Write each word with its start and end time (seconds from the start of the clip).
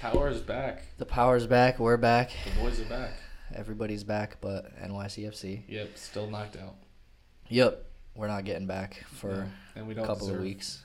Power 0.00 0.28
is 0.28 0.40
back. 0.40 0.82
The 0.98 1.04
power's 1.04 1.48
back. 1.48 1.80
We're 1.80 1.96
back. 1.96 2.30
The 2.44 2.60
boys 2.60 2.80
are 2.80 2.84
back. 2.84 3.14
Everybody's 3.52 4.04
back, 4.04 4.36
but 4.40 4.80
NYCFC. 4.80 5.62
Yep, 5.68 5.98
still 5.98 6.30
knocked 6.30 6.56
out. 6.56 6.76
Yep, 7.48 7.84
we're 8.14 8.28
not 8.28 8.44
getting 8.44 8.68
back 8.68 9.04
for 9.08 9.28
No, 9.28 9.44
and 9.74 9.86
we 9.88 9.94
a 9.94 9.96
don't 9.96 10.06
couple 10.06 10.28
deserve, 10.28 10.36
of 10.38 10.44
weeks. 10.44 10.84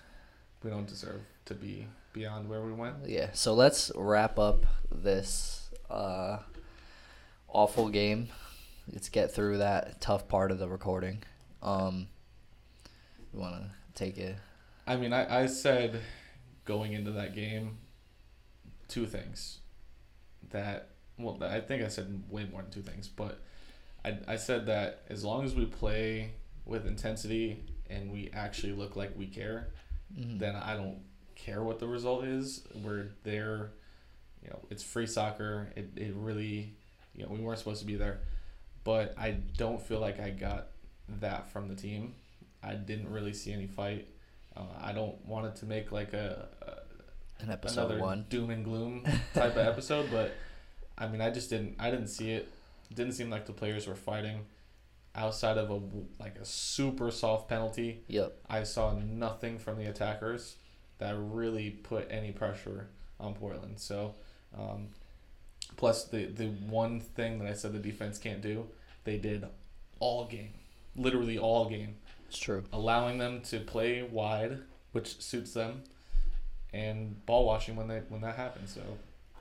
We 0.63 0.71
don't 0.71 0.87
deserve 0.87 1.21
to 1.45 1.53
be 1.53 1.85
beyond 2.13 2.49
where 2.49 2.61
we 2.63 2.73
went. 2.73 2.95
Yeah, 3.05 3.29
so 3.33 3.53
let's 3.53 3.91
wrap 3.93 4.39
up 4.39 4.65
this 4.91 5.69
uh, 5.91 6.39
awful 7.47 7.89
game. 7.89 8.29
Let's 8.91 9.09
get 9.09 9.31
through 9.31 9.59
that 9.59 10.01
tough 10.01 10.27
part 10.27 10.49
of 10.49 10.57
the 10.57 10.67
recording. 10.67 11.21
Um, 11.61 12.07
you 13.31 13.39
want 13.39 13.55
to 13.61 13.69
take 13.93 14.17
it? 14.17 14.37
I 14.87 14.95
mean, 14.95 15.13
I, 15.13 15.43
I 15.43 15.45
said 15.45 16.01
going 16.65 16.93
into 16.93 17.11
that 17.11 17.35
game 17.35 17.77
two 18.93 19.05
things 19.05 19.59
that 20.51 20.89
well 21.17 21.37
I 21.43 21.59
think 21.61 21.83
I 21.83 21.87
said 21.87 22.23
way 22.29 22.45
more 22.51 22.61
than 22.61 22.71
two 22.71 22.81
things, 22.81 23.07
but 23.07 23.39
I, 24.05 24.17
I 24.27 24.35
said 24.35 24.65
that 24.67 25.01
as 25.09 25.23
long 25.23 25.45
as 25.45 25.55
we 25.55 25.65
play 25.65 26.31
with 26.65 26.85
intensity 26.85 27.63
and 27.89 28.11
we 28.11 28.29
actually 28.33 28.73
look 28.73 28.95
like 28.95 29.11
we 29.17 29.27
care, 29.27 29.67
Mhm. 30.17 30.39
then 30.39 30.55
I 30.55 30.75
don't 30.75 30.99
care 31.35 31.63
what 31.63 31.79
the 31.79 31.87
result 31.87 32.23
is. 32.25 32.63
We're 32.83 33.07
there, 33.23 33.71
you 34.43 34.49
know, 34.49 34.59
it's 34.69 34.83
free 34.83 35.07
soccer. 35.07 35.71
It, 35.75 35.89
it 35.95 36.13
really, 36.15 36.75
you 37.15 37.23
know, 37.23 37.29
we 37.31 37.39
weren't 37.39 37.59
supposed 37.59 37.79
to 37.81 37.87
be 37.87 37.95
there. 37.95 38.19
But 38.83 39.13
I 39.17 39.31
don't 39.57 39.81
feel 39.81 39.99
like 39.99 40.19
I 40.19 40.29
got 40.31 40.67
that 41.19 41.49
from 41.51 41.67
the 41.69 41.75
team. 41.75 42.15
I 42.61 42.75
didn't 42.75 43.09
really 43.11 43.33
see 43.33 43.51
any 43.53 43.67
fight. 43.67 44.07
Uh, 44.55 44.65
I 44.81 44.91
don't 44.93 45.23
want 45.25 45.45
it 45.47 45.55
to 45.57 45.65
make 45.65 45.91
like 45.91 46.13
a, 46.13 46.47
In 46.61 46.73
a 47.49 47.53
episode 47.53 47.85
another 47.85 47.99
one. 48.01 48.25
doom 48.29 48.49
and 48.49 48.63
gloom 48.63 49.03
type 49.33 49.51
of 49.53 49.65
episode, 49.67 50.09
but 50.11 50.33
I 50.97 51.07
mean, 51.07 51.21
I 51.21 51.29
just 51.31 51.49
didn't. 51.49 51.75
I 51.79 51.89
didn't 51.91 52.07
see 52.07 52.31
it. 52.31 52.49
Didn't 52.93 53.13
seem 53.13 53.29
like 53.29 53.45
the 53.45 53.53
players 53.53 53.87
were 53.87 53.95
fighting. 53.95 54.45
Outside 55.15 55.57
of 55.59 55.69
a 55.69 55.79
like 56.19 56.37
a 56.39 56.45
super 56.45 57.11
soft 57.11 57.47
penalty, 57.47 58.01
Yep. 58.07 58.35
I 58.49 58.63
saw 58.63 58.93
nothing 58.93 59.59
from 59.59 59.77
the 59.77 59.85
attackers 59.85 60.55
that 60.97 61.15
really 61.17 61.69
put 61.69 62.07
any 62.09 62.31
pressure 62.31 62.87
on 63.19 63.33
Portland. 63.35 63.79
So, 63.79 64.15
um, 64.57 64.87
plus 65.77 66.05
the 66.05 66.25
the 66.25 66.47
one 66.47 66.99
thing 66.99 67.39
that 67.39 67.47
I 67.47 67.53
said 67.53 67.73
the 67.73 67.79
defense 67.79 68.17
can't 68.17 68.41
do, 68.41 68.67
they 69.03 69.17
did 69.17 69.45
all 69.99 70.25
game, 70.25 70.53
literally 70.95 71.37
all 71.37 71.69
game, 71.69 71.95
It's 72.27 72.39
true. 72.39 72.63
allowing 72.73 73.17
them 73.19 73.41
to 73.43 73.59
play 73.59 74.01
wide, 74.03 74.59
which 74.93 75.21
suits 75.21 75.53
them, 75.53 75.83
and 76.73 77.25
ball 77.25 77.45
watching 77.45 77.75
when 77.75 77.87
they 77.87 78.01
when 78.09 78.21
that 78.21 78.35
happened. 78.35 78.69
So, 78.69 78.81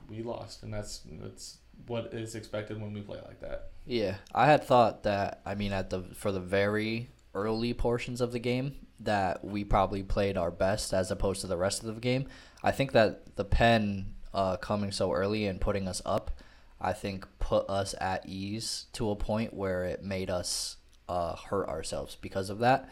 we 0.09 0.21
lost, 0.23 0.63
and 0.63 0.73
that's 0.73 1.01
that's 1.21 1.57
what 1.87 2.13
is 2.13 2.35
expected 2.35 2.81
when 2.81 2.93
we 2.93 3.01
play 3.01 3.19
like 3.25 3.39
that. 3.41 3.69
Yeah, 3.85 4.15
I 4.33 4.45
had 4.45 4.63
thought 4.63 5.03
that. 5.03 5.41
I 5.45 5.55
mean, 5.55 5.71
at 5.71 5.89
the 5.89 6.03
for 6.15 6.31
the 6.31 6.39
very 6.39 7.09
early 7.33 7.73
portions 7.73 8.21
of 8.21 8.31
the 8.31 8.39
game, 8.39 8.75
that 8.99 9.43
we 9.43 9.63
probably 9.63 10.03
played 10.03 10.37
our 10.37 10.51
best 10.51 10.93
as 10.93 11.11
opposed 11.11 11.41
to 11.41 11.47
the 11.47 11.57
rest 11.57 11.83
of 11.83 11.93
the 11.95 12.01
game. 12.01 12.27
I 12.63 12.71
think 12.71 12.91
that 12.93 13.35
the 13.35 13.45
pen 13.45 14.13
uh, 14.33 14.57
coming 14.57 14.91
so 14.91 15.11
early 15.11 15.45
and 15.47 15.59
putting 15.59 15.87
us 15.87 16.01
up, 16.05 16.31
I 16.79 16.93
think 16.93 17.27
put 17.39 17.69
us 17.69 17.95
at 17.99 18.25
ease 18.27 18.85
to 18.93 19.09
a 19.09 19.15
point 19.15 19.53
where 19.53 19.83
it 19.85 20.03
made 20.03 20.29
us 20.29 20.77
uh, 21.09 21.35
hurt 21.35 21.67
ourselves 21.67 22.17
because 22.19 22.49
of 22.49 22.59
that. 22.59 22.89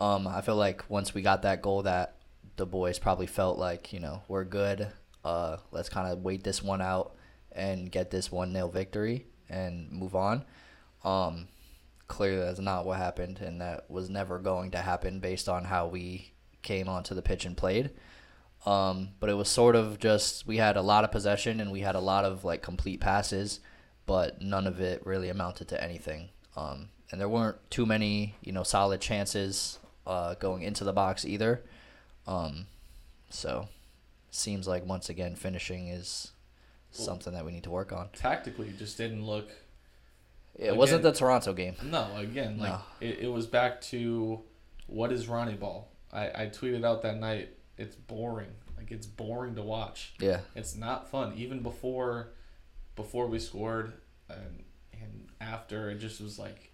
Um, 0.00 0.26
I 0.26 0.40
feel 0.40 0.56
like 0.56 0.88
once 0.88 1.12
we 1.12 1.22
got 1.22 1.42
that 1.42 1.60
goal, 1.60 1.82
that 1.82 2.16
the 2.60 2.66
boys 2.66 2.98
probably 2.98 3.26
felt 3.26 3.58
like 3.58 3.92
you 3.92 3.98
know 3.98 4.22
we're 4.28 4.44
good. 4.44 4.86
Uh, 5.24 5.56
let's 5.72 5.88
kind 5.88 6.12
of 6.12 6.22
wait 6.22 6.44
this 6.44 6.62
one 6.62 6.82
out 6.82 7.16
and 7.52 7.90
get 7.90 8.10
this 8.10 8.30
one 8.30 8.52
0 8.52 8.68
victory 8.68 9.26
and 9.48 9.90
move 9.90 10.14
on. 10.14 10.44
Um, 11.02 11.48
clearly 12.06 12.44
that's 12.44 12.60
not 12.60 12.84
what 12.84 12.98
happened, 12.98 13.40
and 13.40 13.60
that 13.62 13.90
was 13.90 14.10
never 14.10 14.38
going 14.38 14.72
to 14.72 14.78
happen 14.78 15.20
based 15.20 15.48
on 15.48 15.64
how 15.64 15.86
we 15.86 16.32
came 16.62 16.86
onto 16.86 17.14
the 17.14 17.22
pitch 17.22 17.46
and 17.46 17.56
played. 17.56 17.90
Um, 18.66 19.08
but 19.20 19.30
it 19.30 19.34
was 19.34 19.48
sort 19.48 19.74
of 19.74 19.98
just 19.98 20.46
we 20.46 20.58
had 20.58 20.76
a 20.76 20.82
lot 20.82 21.04
of 21.04 21.10
possession 21.10 21.60
and 21.60 21.72
we 21.72 21.80
had 21.80 21.94
a 21.94 22.00
lot 22.00 22.26
of 22.26 22.44
like 22.44 22.60
complete 22.60 23.00
passes, 23.00 23.60
but 24.04 24.42
none 24.42 24.66
of 24.66 24.80
it 24.80 25.04
really 25.06 25.30
amounted 25.30 25.68
to 25.68 25.82
anything. 25.82 26.28
Um, 26.56 26.90
and 27.10 27.18
there 27.18 27.28
weren't 27.28 27.56
too 27.70 27.86
many, 27.86 28.34
you 28.42 28.52
know, 28.52 28.64
solid 28.64 29.00
chances 29.00 29.78
uh, 30.06 30.34
going 30.34 30.62
into 30.62 30.84
the 30.84 30.92
box 30.92 31.24
either. 31.24 31.62
Um, 32.30 32.66
so 33.28 33.68
seems 34.30 34.68
like 34.68 34.86
once 34.86 35.08
again 35.08 35.34
finishing 35.34 35.88
is 35.88 36.30
something 36.92 37.32
that 37.32 37.44
we 37.44 37.52
need 37.52 37.64
to 37.64 37.70
work 37.70 37.92
on. 37.92 38.08
Tactically, 38.14 38.68
it 38.68 38.78
just 38.78 38.96
didn't 38.96 39.24
look 39.26 39.48
It 40.56 40.76
wasn't 40.76 41.02
the 41.02 41.12
Toronto 41.12 41.52
game. 41.52 41.74
No, 41.82 42.08
again, 42.16 42.58
like 42.58 42.70
No. 42.72 42.80
It, 43.00 43.20
it 43.20 43.32
was 43.32 43.46
back 43.46 43.80
to 43.82 44.40
what 44.86 45.12
is 45.12 45.28
Ronny 45.28 45.54
Ball? 45.54 45.88
I, 46.12 46.26
I 46.26 46.46
tweeted 46.46 46.84
out 46.84 47.02
that 47.02 47.18
night. 47.18 47.50
It's 47.78 47.96
boring. 47.96 48.50
Like 48.76 48.90
it's 48.90 49.06
boring 49.06 49.54
to 49.56 49.62
watch. 49.62 50.14
Yeah. 50.20 50.40
It's 50.54 50.76
not 50.76 51.10
fun. 51.10 51.34
Even 51.36 51.62
before, 51.62 52.30
before 52.96 53.26
we 53.26 53.38
scored, 53.38 53.92
and 54.28 54.64
and 54.92 55.28
after, 55.40 55.90
it 55.90 55.98
just 55.98 56.20
was 56.20 56.38
like, 56.38 56.69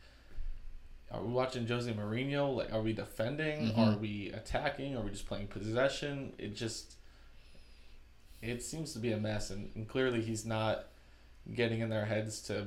are 1.17 1.23
we 1.25 1.33
watching 1.33 1.67
Jose 1.67 1.93
Mourinho? 1.93 2.55
Like, 2.57 2.73
are 2.73 2.81
we 2.83 2.93
defending? 2.93 3.73
Mhm. 3.73 3.79
Are 3.79 3.97
we 3.99 4.31
attacking? 4.33 4.97
Are 4.97 5.01
we 5.03 5.11
just 5.11 5.27
playing 5.27 5.49
possession? 5.49 6.33
It 6.39 6.55
just, 6.55 6.95
it 8.43 8.63
seems 8.63 8.93
to 8.93 8.99
be 8.99 9.13
a 9.13 9.17
mess, 9.17 9.51
and, 9.51 9.71
and 9.75 9.89
clearly 9.89 10.21
he's 10.23 10.45
not 10.45 10.87
getting 11.55 11.81
in 11.81 11.89
their 11.89 12.05
heads 12.07 12.41
to, 12.43 12.67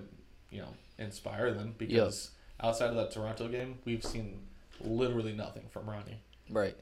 you 0.52 0.62
know, 0.62 0.74
inspire 0.98 1.54
them 1.54 1.76
because 1.78 2.32
outside 2.62 2.90
of 2.90 2.96
that 2.96 3.12
Toronto 3.12 3.48
game, 3.48 3.78
we've 3.86 4.04
seen 4.04 4.40
literally 4.82 5.34
nothing 5.34 5.64
from 5.70 5.90
Ronny. 5.90 6.20
Right. 6.50 6.76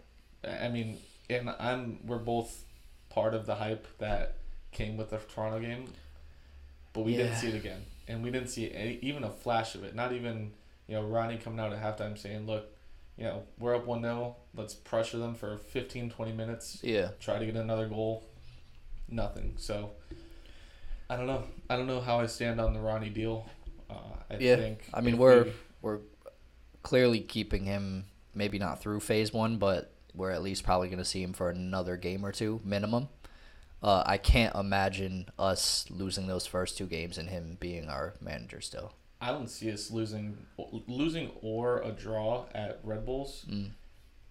I 0.47 0.69
mean, 0.69 0.97
and 1.29 1.49
I'm 1.59 1.99
we're 2.05 2.17
both 2.19 2.63
part 3.09 3.33
of 3.33 3.45
the 3.45 3.55
hype 3.55 3.87
that 3.97 4.35
came 4.71 4.95
with 4.97 5.09
the 5.09 5.17
Toronto 5.17 5.59
game, 5.59 5.91
but 6.93 7.01
we 7.03 7.15
didn't 7.15 7.35
see 7.35 7.47
it 7.49 7.55
again, 7.55 7.81
and 8.07 8.23
we 8.23 8.31
didn't 8.31 8.49
see 8.49 8.71
any, 8.71 8.99
even 9.01 9.23
a 9.23 9.29
flash 9.29 9.75
of 9.75 9.83
it. 9.83 9.93
Not 9.95 10.13
even 10.13 10.51
you 10.87 10.95
know 10.95 11.03
Ronny 11.03 11.37
coming 11.37 11.59
out 11.59 11.73
at 11.73 11.81
halftime 11.81 12.17
saying, 12.17 12.45
"Look, 12.47 12.65
you 13.17 13.23
know 13.25 13.43
we're 13.59 13.75
up 13.75 13.85
one 13.85 14.01
0 14.01 14.35
Let's 14.55 14.73
pressure 14.73 15.17
them 15.17 15.35
for 15.35 15.57
15, 15.57 16.09
20 16.09 16.31
minutes, 16.31 16.79
Yeah. 16.83 17.09
try 17.19 17.39
to 17.39 17.45
get 17.45 17.55
another 17.55 17.87
goal." 17.87 18.23
Nothing. 19.09 19.53
So 19.57 19.91
I 21.09 21.15
don't 21.15 21.27
know. 21.27 21.43
I 21.69 21.77
don't 21.77 21.87
know 21.87 22.01
how 22.01 22.19
I 22.19 22.25
stand 22.25 22.59
on 22.59 22.73
the 22.73 22.79
Ronny 22.81 23.09
deal. 23.09 23.45
Uh, 23.89 23.93
I 24.29 24.37
Yeah. 24.37 24.55
think 24.57 24.89
I 24.93 25.01
mean, 25.01 25.17
we're 25.17 25.43
we- 25.45 25.53
we're 25.81 25.99
clearly 26.83 27.21
keeping 27.21 27.65
him 27.65 28.05
maybe 28.33 28.59
not 28.59 28.81
through 28.81 28.99
phase 28.99 29.31
one, 29.33 29.57
but 29.57 29.93
we're 30.13 30.31
at 30.31 30.41
least 30.41 30.63
probably 30.63 30.87
going 30.89 30.97
to 30.99 31.05
see 31.05 31.21
him 31.23 31.33
for 31.33 31.49
another 31.49 31.95
game 31.97 32.25
or 32.25 32.31
two 32.31 32.59
minimum. 32.63 33.07
Uh, 33.81 34.03
I 34.05 34.17
can't 34.17 34.55
imagine 34.55 35.27
us 35.37 35.85
losing 35.91 36.27
those 36.27 36.45
first 36.47 36.77
two 36.77 36.87
games 36.87 37.17
and 37.17 37.29
him 37.29 37.57
being 37.59 37.89
our 37.89 38.15
manager 38.19 38.59
still. 38.61 38.93
I 39.19 39.31
don't 39.31 39.49
see 39.49 39.71
us 39.71 39.89
losing 39.89 40.37
losing 40.87 41.31
or 41.41 41.81
a 41.81 41.91
draw 41.91 42.45
at 42.53 42.79
Red 42.83 43.05
Bulls. 43.05 43.45
Mm. 43.49 43.71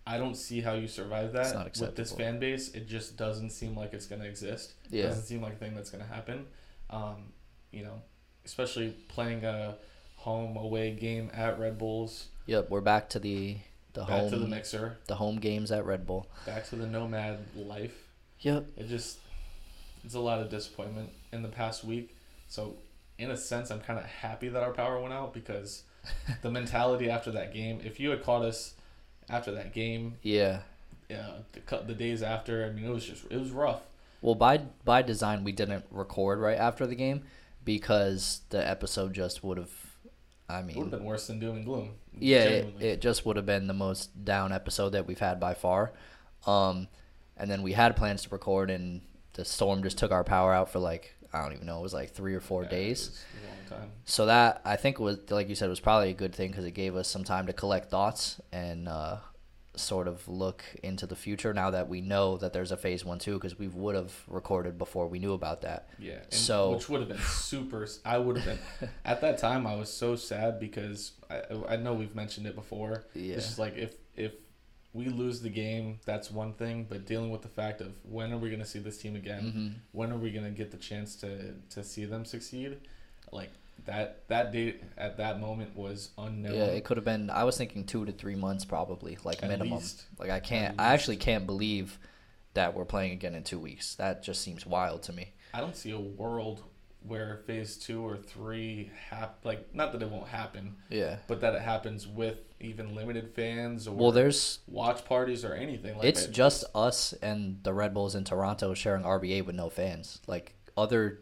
I 0.06 0.18
don't 0.18 0.36
see 0.36 0.60
how 0.60 0.74
you 0.74 0.86
survive 0.86 1.32
that 1.32 1.76
with 1.80 1.96
this 1.96 2.12
fan 2.12 2.38
base. 2.38 2.72
It 2.74 2.86
just 2.86 3.16
doesn't 3.16 3.50
seem 3.50 3.76
like 3.76 3.92
it's 3.92 4.06
going 4.06 4.22
to 4.22 4.28
exist. 4.28 4.74
Yeah. 4.88 5.08
doesn't 5.08 5.24
seem 5.24 5.42
like 5.42 5.54
a 5.54 5.56
thing 5.56 5.74
that's 5.74 5.90
going 5.90 6.04
to 6.04 6.08
happen. 6.12 6.46
Um, 6.90 7.32
you 7.72 7.82
know, 7.82 8.02
especially 8.44 8.90
playing 9.08 9.44
a 9.44 9.76
home 10.14 10.56
away 10.56 10.92
game 10.92 11.30
at 11.34 11.58
Red 11.58 11.78
Bulls. 11.78 12.28
Yep, 12.46 12.70
we're 12.70 12.80
back 12.80 13.08
to 13.10 13.18
the 13.18 13.56
the 13.94 14.02
back 14.02 14.10
home 14.10 14.30
to 14.30 14.38
the 14.38 14.46
mixer. 14.46 14.98
the 15.08 15.16
home 15.16 15.36
games 15.38 15.72
at 15.72 15.84
Red 15.84 16.06
Bull. 16.06 16.28
Back 16.46 16.68
to 16.68 16.76
the 16.76 16.86
nomad 16.86 17.38
life. 17.56 18.08
Yep. 18.40 18.66
It 18.76 18.88
just 18.88 19.18
it's 20.04 20.14
a 20.14 20.20
lot 20.20 20.40
of 20.40 20.48
disappointment 20.50 21.10
in 21.32 21.42
the 21.42 21.48
past 21.48 21.82
week. 21.82 22.16
So 22.48 22.76
in 23.18 23.30
a 23.30 23.36
sense, 23.36 23.70
I'm 23.70 23.80
kind 23.80 23.98
of 23.98 24.04
happy 24.06 24.48
that 24.48 24.62
our 24.62 24.72
power 24.72 25.00
went 25.00 25.14
out 25.14 25.32
because 25.34 25.82
the 26.42 26.50
mentality 26.50 27.08
after 27.10 27.30
that 27.32 27.52
game. 27.54 27.80
If 27.84 27.98
you 28.00 28.10
had 28.10 28.22
caught 28.22 28.42
us 28.42 28.74
after 29.28 29.52
that 29.52 29.72
game, 29.72 30.16
Yeah. 30.22 30.60
uh, 31.10 31.38
the, 31.52 31.78
the 31.86 31.94
days 31.94 32.22
after, 32.22 32.64
I 32.64 32.70
mean, 32.70 32.84
it 32.84 32.90
was 32.90 33.04
just 33.06 33.24
it 33.30 33.38
was 33.38 33.50
rough. 33.50 33.80
Well, 34.22 34.34
by 34.34 34.58
by 34.84 35.02
design, 35.02 35.44
we 35.44 35.52
didn't 35.52 35.84
record 35.90 36.38
right 36.40 36.58
after 36.58 36.86
the 36.86 36.94
game 36.94 37.22
because 37.64 38.40
the 38.50 38.66
episode 38.66 39.12
just 39.14 39.42
would 39.44 39.58
have. 39.58 39.70
I 40.48 40.60
It 40.60 40.64
would 40.66 40.66
mean, 40.66 40.82
have 40.82 40.90
been 40.92 41.04
worse 41.04 41.26
than 41.26 41.40
doom 41.40 41.56
and 41.56 41.64
gloom. 41.64 41.90
yeah, 42.16 42.44
it, 42.44 42.74
it 42.80 43.00
just 43.00 43.26
would 43.26 43.34
have 43.36 43.46
been 43.46 43.66
the 43.66 43.74
most 43.74 44.24
down 44.24 44.52
episode 44.52 44.90
that 44.90 45.04
we've 45.06 45.18
had 45.18 45.40
by 45.40 45.54
far. 45.54 45.90
Um, 46.46 46.86
and 47.36 47.50
then 47.50 47.62
we 47.62 47.72
had 47.72 47.96
plans 47.96 48.22
to 48.22 48.28
record, 48.28 48.70
and 48.70 49.00
the 49.32 49.44
storm 49.44 49.82
just 49.82 49.98
took 49.98 50.12
our 50.12 50.22
power 50.22 50.52
out 50.54 50.70
for 50.70 50.78
like 50.78 51.15
I 51.36 51.42
don't 51.42 51.52
even 51.54 51.66
know. 51.66 51.78
It 51.78 51.82
was 51.82 51.94
like 51.94 52.10
three 52.10 52.34
or 52.34 52.40
four 52.40 52.62
Yeah, 52.64 52.68
days. 52.70 53.24
long 53.70 53.80
time. 53.80 53.90
So 54.04 54.26
that 54.26 54.62
I 54.64 54.76
think 54.76 54.98
was 54.98 55.18
like 55.30 55.48
you 55.48 55.54
said 55.54 55.68
was 55.68 55.80
probably 55.80 56.10
a 56.10 56.14
good 56.14 56.34
thing 56.34 56.50
because 56.50 56.64
it 56.64 56.72
gave 56.72 56.96
us 56.96 57.08
some 57.08 57.24
time 57.24 57.46
to 57.46 57.52
collect 57.52 57.90
thoughts 57.90 58.40
and 58.52 58.88
uh, 58.88 59.16
sort 59.74 60.08
of 60.08 60.26
look 60.26 60.64
into 60.82 61.06
the 61.06 61.16
future 61.16 61.52
now 61.52 61.70
that 61.70 61.86
we 61.88 62.00
know 62.00 62.38
that 62.38 62.52
there's 62.54 62.72
a 62.72 62.76
phase 62.76 63.04
one 63.04 63.18
too 63.18 63.34
because 63.34 63.58
we 63.58 63.68
would 63.68 63.94
have 63.94 64.12
recorded 64.28 64.78
before 64.78 65.06
we 65.06 65.18
knew 65.18 65.34
about 65.34 65.60
that. 65.62 65.88
Yeah. 65.98 66.20
So- 66.30 66.72
which 66.72 66.88
would 66.88 67.00
have 67.00 67.08
been 67.10 67.18
super. 67.18 67.86
I 68.04 68.18
would 68.18 68.38
have 68.38 68.46
been 68.80 68.90
at 69.04 69.20
that 69.20 69.38
time. 69.38 69.66
I 69.66 69.74
was 69.76 69.92
so 69.92 70.16
sad 70.16 70.58
because 70.60 71.12
I 71.30 71.42
I 71.68 71.76
know 71.76 71.92
we've 71.94 72.14
mentioned 72.14 72.46
it 72.46 72.54
before. 72.54 73.04
Yeah. 73.14 73.34
It's 73.36 73.46
just 73.46 73.58
like 73.58 73.76
if 73.76 73.94
if 74.16 74.32
we 74.96 75.06
lose 75.08 75.40
the 75.42 75.50
game, 75.50 76.00
that's 76.04 76.30
one 76.30 76.52
thing. 76.54 76.86
But 76.88 77.06
dealing 77.06 77.30
with 77.30 77.42
the 77.42 77.48
fact 77.48 77.80
of 77.80 77.92
when 78.02 78.32
are 78.32 78.38
we 78.38 78.48
going 78.48 78.60
to 78.62 78.66
see 78.66 78.78
this 78.78 78.98
team 78.98 79.14
again? 79.16 79.42
hmm 79.50 79.68
When 79.92 80.10
are 80.12 80.18
we 80.18 80.30
going 80.30 80.44
to 80.44 80.50
get 80.50 80.70
the 80.70 80.76
chance 80.78 81.14
to 81.16 81.54
to 81.70 81.84
see 81.84 82.04
them 82.06 82.24
succeed? 82.24 82.78
Like 83.32 83.50
that 83.84 84.26
that 84.28 84.52
date 84.52 84.82
at 84.96 85.16
that 85.18 85.40
moment 85.40 85.76
was 85.76 86.10
unknown. 86.16 86.54
Yeah, 86.54 86.64
it 86.66 86.84
could 86.84 86.96
have 86.96 87.04
been. 87.04 87.28
I 87.30 87.44
was 87.44 87.56
thinking 87.56 87.84
two 87.84 88.04
to 88.06 88.12
three 88.12 88.34
months 88.36 88.64
probably, 88.64 89.18
like 89.24 89.42
At 89.42 89.48
minimum. 89.50 89.74
least. 89.78 90.04
Like 90.18 90.30
I 90.30 90.40
can't. 90.40 90.80
I 90.80 90.94
actually 90.94 91.16
can't 91.18 91.46
believe 91.46 91.98
that 92.54 92.74
we're 92.74 92.86
playing 92.86 93.12
again 93.12 93.34
in 93.34 93.44
two 93.44 93.58
weeks. 93.58 93.94
That 93.96 94.22
just 94.22 94.40
seems 94.40 94.64
wild 94.64 95.02
to 95.04 95.12
me. 95.12 95.32
I 95.52 95.60
don't 95.60 95.76
see 95.76 95.90
a 95.92 95.98
world 96.00 96.62
where 97.06 97.42
phase 97.46 97.76
two 97.76 98.04
or 98.04 98.16
three 98.16 98.90
hap 99.10 99.38
like 99.44 99.74
not 99.74 99.92
that 99.92 100.02
it 100.02 100.10
won't 100.10 100.28
happen, 100.28 100.76
Yeah. 100.90 101.18
but 101.28 101.40
that 101.40 101.54
it 101.54 101.62
happens 101.62 102.06
with 102.06 102.38
even 102.60 102.94
limited 102.94 103.34
fans 103.34 103.86
or 103.86 103.94
Well, 103.94 104.12
there's. 104.12 104.60
watch 104.66 105.04
parties 105.04 105.44
or 105.44 105.52
anything 105.54 105.92
like 105.94 106.02
that. 106.02 106.08
It's 106.08 106.26
that. 106.26 106.32
just 106.32 106.64
us 106.74 107.12
and 107.14 107.62
the 107.62 107.72
Red 107.72 107.94
Bulls 107.94 108.14
in 108.14 108.24
Toronto 108.24 108.74
sharing 108.74 109.04
RBA 109.04 109.42
with 109.44 109.54
no 109.54 109.68
fans. 109.68 110.20
Like 110.26 110.54
other, 110.76 111.20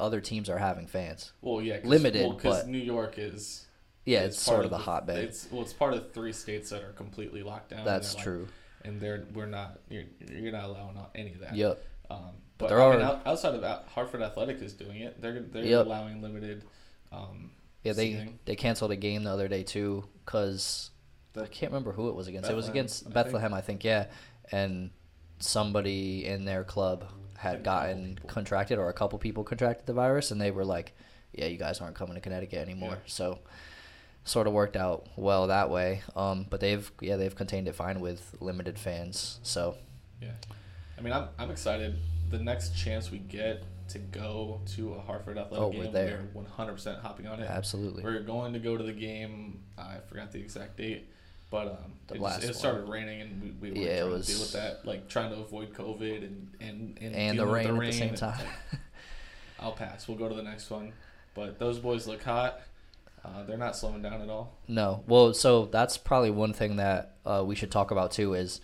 other 0.00 0.20
teams 0.20 0.48
are 0.50 0.58
having 0.58 0.86
fans. 0.86 1.32
well, 1.40 1.60
yeah, 1.62 1.78
limited, 1.84 2.28
because 2.36 2.60
but- 2.62 2.68
New 2.68 2.78
York 2.78 3.14
is 3.18 3.66
Yeah, 4.04 4.20
it's 4.22 4.44
part 4.44 4.56
sort 4.56 4.64
of 4.64 4.70
the 4.72 4.78
the 4.78 4.82
hotbed. 4.82 5.18
It's 5.18 5.48
well, 5.52 5.62
it's 5.62 5.72
part 5.72 5.94
of 5.94 6.12
three 6.12 6.32
states 6.32 6.70
that 6.70 6.82
are 6.82 6.92
completely 6.92 7.42
locked 7.42 7.70
down. 7.70 7.84
That's 7.84 8.14
like- 8.14 8.24
true. 8.24 8.48
and 8.84 9.00
they're 9.00 9.24
we're 9.34 9.46
not 9.46 9.78
you're, 9.88 10.04
you're 10.28 10.50
not 10.52 10.64
allowing 10.64 10.98
any 11.14 11.32
of 11.34 11.38
that. 11.40 11.54
Yep. 11.54 11.84
Um, 12.10 12.30
But 12.62 12.68
but 12.68 12.74
there 12.76 12.80
I 12.82 12.96
are- 12.96 13.00
out- 13.00 13.26
outside 13.26 13.54
of 13.54 13.62
Hartford 13.88 14.22
Athletic 14.22 14.60
is 14.62 14.72
doing 14.72 15.00
it. 15.00 15.20
They're 15.20 15.40
they're 15.40 15.64
Yep. 15.64 15.86
allowing 15.86 16.22
limited. 16.22 16.64
Um, 17.10 17.50
Yeah, 17.82 17.92
they 17.92 18.12
seating. 18.12 18.38
they 18.44 18.56
canceled 18.56 18.90
a 18.92 18.96
game 18.96 19.24
the 19.24 19.30
other 19.30 19.48
day 19.48 19.62
too 19.62 20.04
because 20.24 20.90
I 21.36 21.46
can't 21.46 21.72
remember 21.72 21.92
who 21.92 22.08
it 22.08 22.14
was 22.14 22.28
against. 22.28 22.48
it 22.50 22.54
was 22.54 22.66
Bethlehem, 22.66 22.80
against 22.86 23.02
I 23.02 23.04
think. 23.04 23.14
Bethlehem, 23.14 23.54
I 23.54 23.60
think. 23.60 23.84
Yeah, 23.84 24.06
and 24.50 24.90
somebody 25.40 26.26
in 26.26 26.44
their 26.44 26.64
club 26.64 27.04
had 27.36 27.52
think 27.54 27.64
gotten 27.64 28.18
contracted, 28.28 28.78
or 28.78 28.88
a 28.88 28.92
couple 28.92 29.18
people 29.18 29.42
contracted 29.44 29.86
the 29.86 29.92
virus, 29.92 30.30
and 30.30 30.40
they 30.40 30.50
were 30.50 30.64
like, 30.64 30.92
"Yeah, 31.32 31.46
you 31.46 31.56
guys 31.58 31.80
aren't 31.80 31.96
coming 31.96 32.14
to 32.14 32.20
Connecticut 32.20 32.58
anymore." 32.58 32.90
Yeah. 32.90 32.96
So, 33.06 33.38
sort 34.24 34.46
of 34.46 34.52
worked 34.52 34.76
out 34.76 35.08
well 35.16 35.48
that 35.48 35.68
way. 35.70 36.02
Um, 36.14 36.46
but 36.48 36.60
they've 36.60 36.90
yeah 37.00 37.16
they've 37.16 37.34
contained 37.34 37.66
it 37.66 37.74
fine 37.74 38.00
with 38.00 38.36
limited 38.40 38.78
fans. 38.78 39.40
So 39.42 39.74
Yeah, 40.20 40.30
I 40.96 41.00
mean, 41.00 41.12
I'm 41.12 41.28
I'm 41.38 41.50
excited. 41.50 41.96
The 42.32 42.38
next 42.42 42.74
chance 42.76 43.10
we 43.10 43.18
get 43.18 43.62
to 43.88 43.98
go 43.98 44.60
to 44.74 44.94
a 44.94 45.00
Hartford 45.00 45.36
Athletic 45.38 45.58
Oh, 45.58 45.68
we're 45.68 45.84
game, 45.84 45.92
there. 45.92 46.20
we're 46.34 46.42
100 46.42 46.72
percent 46.72 46.98
hopping 47.00 47.26
on 47.26 47.40
it. 47.40 47.48
absolutely. 47.50 48.02
We're 48.02 48.20
going 48.20 48.52
to 48.54 48.58
go 48.58 48.76
to 48.76 48.82
the 48.82 48.92
game. 48.92 49.60
I 49.78 49.96
forgot 50.08 50.32
the 50.32 50.38
exact 50.40 50.76
date, 50.78 51.08
but 51.50 51.66
um, 51.68 51.92
The 52.06 52.14
it, 52.14 52.20
last 52.20 52.40
just, 52.40 52.52
it 52.52 52.54
started 52.56 52.88
raining, 52.88 53.20
and 53.20 53.42
we, 53.60 53.70
we 53.70 53.78
were 53.78 53.84
Yeah, 53.86 53.92
it 53.92 53.98
trying 54.00 54.10
was- 54.12 54.26
to 54.26 54.32
deal 54.32 54.40
with 54.40 54.52
that, 54.54 54.86
like 54.86 55.08
trying 55.08 55.30
to 55.30 55.36
avoid 55.36 55.74
COVID 55.74 56.18
and 56.24 56.50
and 56.60 56.98
and, 57.02 57.14
and 57.14 57.38
the 57.38 57.44
dealing 57.44 57.68
with 57.68 57.78
rain, 57.78 57.88
at 57.88 57.92
the 57.92 57.98
same 57.98 58.14
time. 58.14 58.38
like, 58.38 58.80
I'll 59.60 59.72
pass. 59.72 60.08
We'll 60.08 60.16
go 60.18 60.28
to 60.28 60.34
the 60.34 60.42
next 60.42 60.70
one. 60.70 60.92
But 61.34 61.58
those 61.58 61.78
boys 61.78 62.06
look 62.06 62.22
hot. 62.22 62.60
Uh, 63.24 63.44
they're 63.44 63.56
not 63.58 63.76
slowing 63.76 64.02
down 64.02 64.20
at 64.20 64.28
all. 64.28 64.56
No. 64.66 65.04
Well, 65.06 65.32
so 65.34 65.66
that's 65.66 65.96
probably 65.96 66.30
one 66.30 66.52
thing 66.52 66.76
that 66.76 67.16
uh, 67.24 67.44
we 67.46 67.54
should 67.54 67.70
talk 67.70 67.90
about 67.92 68.10
too 68.10 68.34
is, 68.34 68.60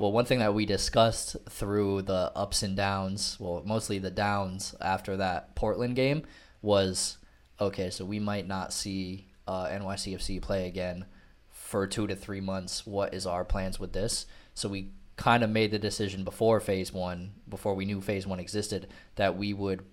well, 0.00 0.12
one 0.12 0.24
thing 0.24 0.38
that 0.38 0.54
we 0.54 0.64
discussed 0.64 1.36
through 1.50 2.00
the 2.00 2.32
ups 2.34 2.62
and 2.62 2.74
downs, 2.74 3.36
well, 3.38 3.62
mostly 3.66 3.98
the 3.98 4.10
downs 4.10 4.74
after 4.80 5.18
that 5.18 5.54
Portland 5.54 5.94
game 5.94 6.22
was, 6.62 7.18
okay, 7.60 7.90
so 7.90 8.06
we 8.06 8.18
might 8.18 8.48
not 8.48 8.72
see 8.72 9.26
uh, 9.46 9.66
NYCFC 9.66 10.40
play 10.40 10.66
again 10.66 11.04
for 11.50 11.86
two 11.86 12.06
to 12.06 12.16
three 12.16 12.40
months. 12.40 12.86
What 12.86 13.12
is 13.12 13.26
our 13.26 13.44
plans 13.44 13.78
with 13.78 13.92
this? 13.92 14.24
So 14.54 14.70
we 14.70 14.92
kind 15.16 15.44
of 15.44 15.50
made 15.50 15.70
the 15.70 15.78
decision 15.78 16.24
before 16.24 16.60
phase 16.60 16.94
one, 16.94 17.32
before 17.46 17.74
we 17.74 17.84
knew 17.84 18.00
phase 18.00 18.26
one 18.26 18.40
existed, 18.40 18.88
that 19.16 19.36
we 19.36 19.52
would 19.52 19.84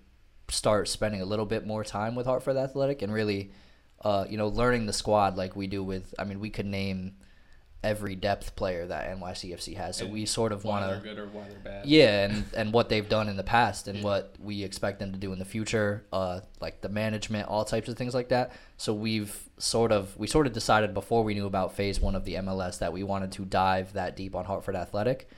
start 0.48 0.88
spending 0.88 1.20
a 1.20 1.26
little 1.26 1.44
bit 1.44 1.66
more 1.66 1.84
time 1.84 2.14
with 2.14 2.24
Hartford 2.24 2.56
Athletic 2.56 3.02
and 3.02 3.12
really, 3.12 3.50
uh, 4.00 4.24
you 4.26 4.38
know, 4.38 4.48
learning 4.48 4.86
the 4.86 4.92
squad 4.94 5.36
like 5.36 5.54
we 5.54 5.66
do 5.66 5.84
with. 5.84 6.14
I 6.18 6.24
mean, 6.24 6.40
we 6.40 6.48
could 6.48 6.64
name 6.64 7.16
every 7.84 8.16
depth 8.16 8.56
player 8.56 8.86
that 8.86 9.08
NYCFC 9.18 9.76
has, 9.76 9.98
so 9.98 10.04
And 10.04 10.12
we 10.12 10.26
sort 10.26 10.50
of 10.50 10.64
want 10.64 10.84
to. 10.90 11.00
good 11.00 11.18
or 11.18 11.26
why 11.28 11.48
they're 11.48 11.58
bad. 11.60 11.86
Yeah, 11.86 12.24
and, 12.24 12.44
and 12.56 12.72
what 12.72 12.88
they've 12.88 13.08
done 13.08 13.28
in 13.28 13.36
the 13.36 13.44
past 13.44 13.86
and 13.86 14.02
what 14.02 14.34
we 14.40 14.64
expect 14.64 14.98
them 14.98 15.12
to 15.12 15.18
do 15.18 15.32
in 15.32 15.38
the 15.38 15.44
future, 15.44 16.04
uh, 16.12 16.40
like 16.60 16.80
the 16.80 16.88
management, 16.88 17.46
all 17.48 17.64
types 17.64 17.88
of 17.88 17.96
things 17.96 18.14
like 18.14 18.30
that. 18.30 18.52
So 18.78 18.92
we've 18.92 19.36
sort 19.58 19.92
of 19.92 20.16
we 20.18 20.26
sort 20.26 20.46
of 20.48 20.52
decided 20.52 20.92
before 20.92 21.22
we 21.22 21.34
knew 21.34 21.46
about 21.46 21.74
phase 21.76 22.00
one 22.00 22.16
of 22.16 22.24
the 22.24 22.34
MLS 22.34 22.78
that 22.80 22.92
we 22.92 23.04
wanted 23.04 23.30
to 23.32 23.44
dive 23.44 23.92
that 23.92 24.16
deep 24.16 24.34
on 24.34 24.44
Hartford 24.44 24.74
Athletic. 24.76 25.28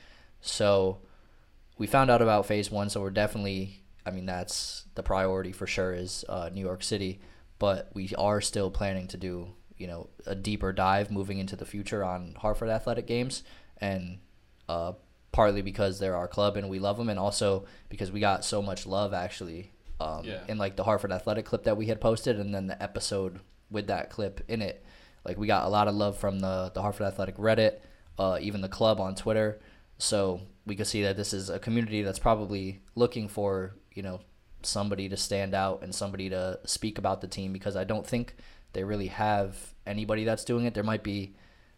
So 0.40 1.00
we 1.76 1.86
found 1.86 2.10
out 2.10 2.22
about 2.22 2.46
phase 2.46 2.70
one, 2.70 2.88
so 2.88 3.02
we're 3.02 3.10
definitely 3.10 3.82
I 4.06 4.10
mean 4.12 4.24
that's 4.24 4.84
the 4.94 5.02
priority 5.02 5.52
for 5.52 5.66
sure 5.66 5.92
is 5.92 6.24
uh, 6.28 6.48
New 6.52 6.62
York 6.64 6.82
City, 6.82 7.20
but 7.58 7.90
we 7.92 8.10
are 8.16 8.40
still 8.40 8.70
planning 8.70 9.08
to 9.08 9.18
do 9.18 9.48
you 9.80 9.86
know 9.86 10.08
a 10.26 10.34
deeper 10.34 10.72
dive 10.72 11.10
moving 11.10 11.38
into 11.38 11.56
the 11.56 11.64
future 11.64 12.04
on 12.04 12.34
Hartford 12.38 12.68
Athletic 12.68 13.06
games 13.06 13.42
and 13.78 14.18
uh, 14.68 14.92
partly 15.32 15.62
because 15.62 15.98
they're 15.98 16.16
our 16.16 16.28
club 16.28 16.56
and 16.56 16.68
we 16.68 16.78
love 16.78 16.96
them, 16.98 17.08
and 17.08 17.18
also 17.18 17.64
because 17.88 18.12
we 18.12 18.20
got 18.20 18.44
so 18.44 18.60
much 18.62 18.86
love 18.86 19.12
actually 19.14 19.72
um, 20.00 20.24
Yeah. 20.24 20.40
in 20.48 20.58
like 20.58 20.76
the 20.76 20.84
Hartford 20.84 21.12
Athletic 21.12 21.44
clip 21.46 21.64
that 21.64 21.76
we 21.76 21.86
had 21.86 22.00
posted, 22.00 22.38
and 22.38 22.54
then 22.54 22.66
the 22.66 22.80
episode 22.82 23.40
with 23.70 23.86
that 23.88 24.10
clip 24.10 24.42
in 24.48 24.60
it. 24.62 24.84
Like 25.24 25.38
we 25.38 25.46
got 25.46 25.64
a 25.66 25.68
lot 25.68 25.88
of 25.88 25.94
love 25.94 26.16
from 26.18 26.40
the 26.40 26.70
the 26.74 26.82
Hartford 26.82 27.06
Athletic 27.06 27.36
Reddit, 27.36 27.80
uh, 28.18 28.38
even 28.40 28.60
the 28.60 28.68
club 28.68 29.00
on 29.00 29.14
Twitter. 29.14 29.60
So 29.98 30.40
we 30.66 30.76
could 30.76 30.86
see 30.86 31.02
that 31.02 31.16
this 31.16 31.32
is 31.32 31.50
a 31.50 31.58
community 31.58 32.02
that's 32.02 32.18
probably 32.18 32.80
looking 32.94 33.28
for 33.28 33.74
you 33.94 34.02
know 34.02 34.20
somebody 34.62 35.08
to 35.08 35.16
stand 35.16 35.54
out 35.54 35.82
and 35.82 35.94
somebody 35.94 36.28
to 36.30 36.58
speak 36.64 36.98
about 36.98 37.20
the 37.20 37.26
team 37.26 37.52
because 37.52 37.76
I 37.76 37.84
don't 37.84 38.06
think 38.06 38.34
they 38.72 38.84
really 38.84 39.08
have 39.08 39.74
anybody 39.86 40.24
that's 40.24 40.44
doing 40.44 40.64
it. 40.64 40.74
There 40.74 40.84
might 40.84 41.02
be 41.02 41.34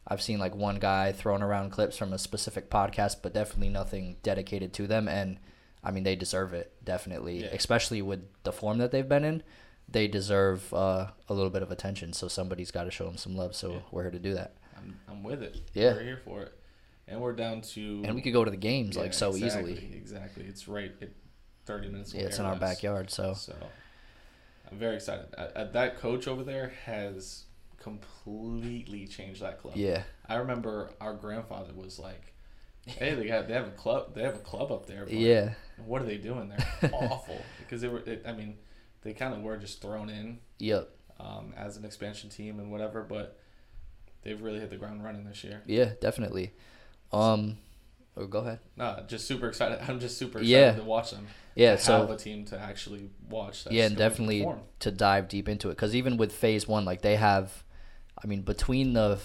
I've 0.06 0.20
seen 0.22 0.38
like 0.40 0.54
one 0.54 0.80
guy 0.80 1.12
throwing 1.12 1.42
around 1.42 1.70
clips 1.70 1.96
from 1.96 2.12
a 2.12 2.18
specific 2.18 2.68
podcast, 2.70 3.16
but 3.22 3.32
definitely 3.34 3.68
nothing 3.68 4.16
dedicated 4.24 4.72
to 4.74 4.86
them. 4.88 5.06
And 5.06 5.38
I 5.84 5.92
mean, 5.92 6.02
they 6.02 6.16
deserve 6.16 6.54
it 6.54 6.72
definitely, 6.84 7.42
Yeah. 7.42 7.50
especially 7.52 8.02
with 8.02 8.20
the 8.42 8.52
form 8.52 8.78
that 8.78 8.90
they've 8.90 9.08
been 9.08 9.24
in. 9.24 9.42
They 9.88 10.08
deserve 10.08 10.72
uh, 10.74 11.08
a 11.28 11.34
little 11.34 11.50
bit 11.50 11.62
of 11.62 11.70
attention, 11.70 12.12
so 12.14 12.26
somebody's 12.28 12.70
got 12.72 12.84
to 12.84 12.90
show 12.90 13.04
them 13.04 13.16
some 13.16 13.36
love. 13.36 13.54
So 13.54 13.72
Yeah. 13.72 13.78
we're 13.92 14.02
here 14.02 14.10
to 14.12 14.18
do 14.18 14.34
that, 14.34 14.56
I'm, 14.76 14.98
I'm 15.08 15.22
with 15.22 15.42
it. 15.42 15.56
Yeah. 15.72 15.92
We're 15.94 16.02
here 16.02 16.20
for 16.24 16.42
it. 16.42 16.58
And 17.08 17.20
we're 17.20 17.32
down 17.34 17.60
to. 17.60 18.02
and 18.04 18.14
we 18.14 18.22
could 18.22 18.32
go 18.32 18.44
to 18.44 18.50
the 18.50 18.56
games 18.56 18.96
Yeah, 18.96 19.02
like 19.02 19.14
so 19.14 19.30
exactly, 19.30 19.72
easily. 19.74 19.94
Exactly. 19.96 20.44
It's 20.46 20.66
right 20.66 20.92
at 21.02 21.10
30 21.66 21.88
minutes 21.90 22.12
away. 22.12 22.22
Yeah, 22.22 22.28
it's 22.28 22.38
in 22.38 22.44
our 22.44 22.56
backyard, 22.56 23.10
so 23.10 23.34
So 23.34 23.54
I'm 24.72 24.78
very 24.78 24.96
excited. 24.96 25.26
Uh, 25.36 25.48
uh, 25.54 25.64
that 25.72 25.98
coach 25.98 26.26
over 26.26 26.42
there 26.42 26.72
has 26.86 27.44
completely 27.78 29.06
changed 29.06 29.42
that 29.42 29.60
club. 29.60 29.76
yeah, 29.76 30.02
I 30.28 30.36
remember 30.36 30.90
our 31.00 31.12
grandfather 31.12 31.72
was 31.74 31.98
like, 31.98 32.32
"Hey, 32.86 33.14
they 33.14 33.26
got 33.26 33.48
they 33.48 33.54
have 33.54 33.66
a 33.66 33.72
club. 33.72 34.14
They 34.14 34.22
have 34.22 34.36
a 34.36 34.38
club 34.38 34.72
up 34.72 34.86
there. 34.86 35.04
But 35.04 35.12
yeah, 35.12 35.54
What 35.84 36.00
are 36.00 36.06
they 36.06 36.16
doing 36.16 36.48
there? 36.48 36.90
Awful. 36.92 37.40
Because 37.58 37.82
they 37.82 37.88
were. 37.88 38.00
It, 38.00 38.24
I 38.26 38.32
mean, 38.32 38.56
they 39.02 39.12
kind 39.12 39.34
of 39.34 39.42
were 39.42 39.56
just 39.58 39.82
thrown 39.82 40.08
in 40.08 40.38
yep, 40.58 40.88
um, 41.20 41.52
as 41.56 41.76
an 41.76 41.84
expansion 41.84 42.30
team 42.30 42.58
and 42.58 42.70
whatever, 42.70 43.02
but 43.02 43.38
they've 44.22 44.40
really 44.40 44.60
hit 44.60 44.70
the 44.70 44.76
ground 44.76 45.04
running 45.04 45.24
this 45.24 45.44
year. 45.44 45.62
yeah, 45.66 45.90
definitely. 46.00 46.52
Um, 47.12 47.58
oh, 48.16 48.26
go 48.26 48.38
ahead. 48.40 48.60
No, 48.76 49.02
just 49.08 49.26
super 49.26 49.48
excited. 49.48 49.78
I'm 49.88 50.00
just 50.00 50.18
super 50.18 50.38
excited 50.38 50.50
Yeah. 50.50 50.72
to 50.74 50.82
watch 50.84 51.10
them. 51.12 51.26
Yeah, 51.54 51.76
so 51.76 52.00
have 52.00 52.10
a 52.10 52.16
team 52.16 52.44
to 52.46 52.58
actually 52.58 53.10
watch. 53.28 53.66
Yeah, 53.70 53.84
and 53.86 53.96
definitely 53.96 54.40
perform. 54.40 54.60
to 54.80 54.90
dive 54.90 55.28
deep 55.28 55.48
into 55.48 55.68
it 55.68 55.72
because 55.74 55.94
even 55.94 56.16
with 56.16 56.32
phase 56.32 56.66
one, 56.66 56.84
like 56.86 57.02
they 57.02 57.16
have, 57.16 57.64
I 58.22 58.26
mean, 58.26 58.42
between 58.42 58.94
the 58.94 59.18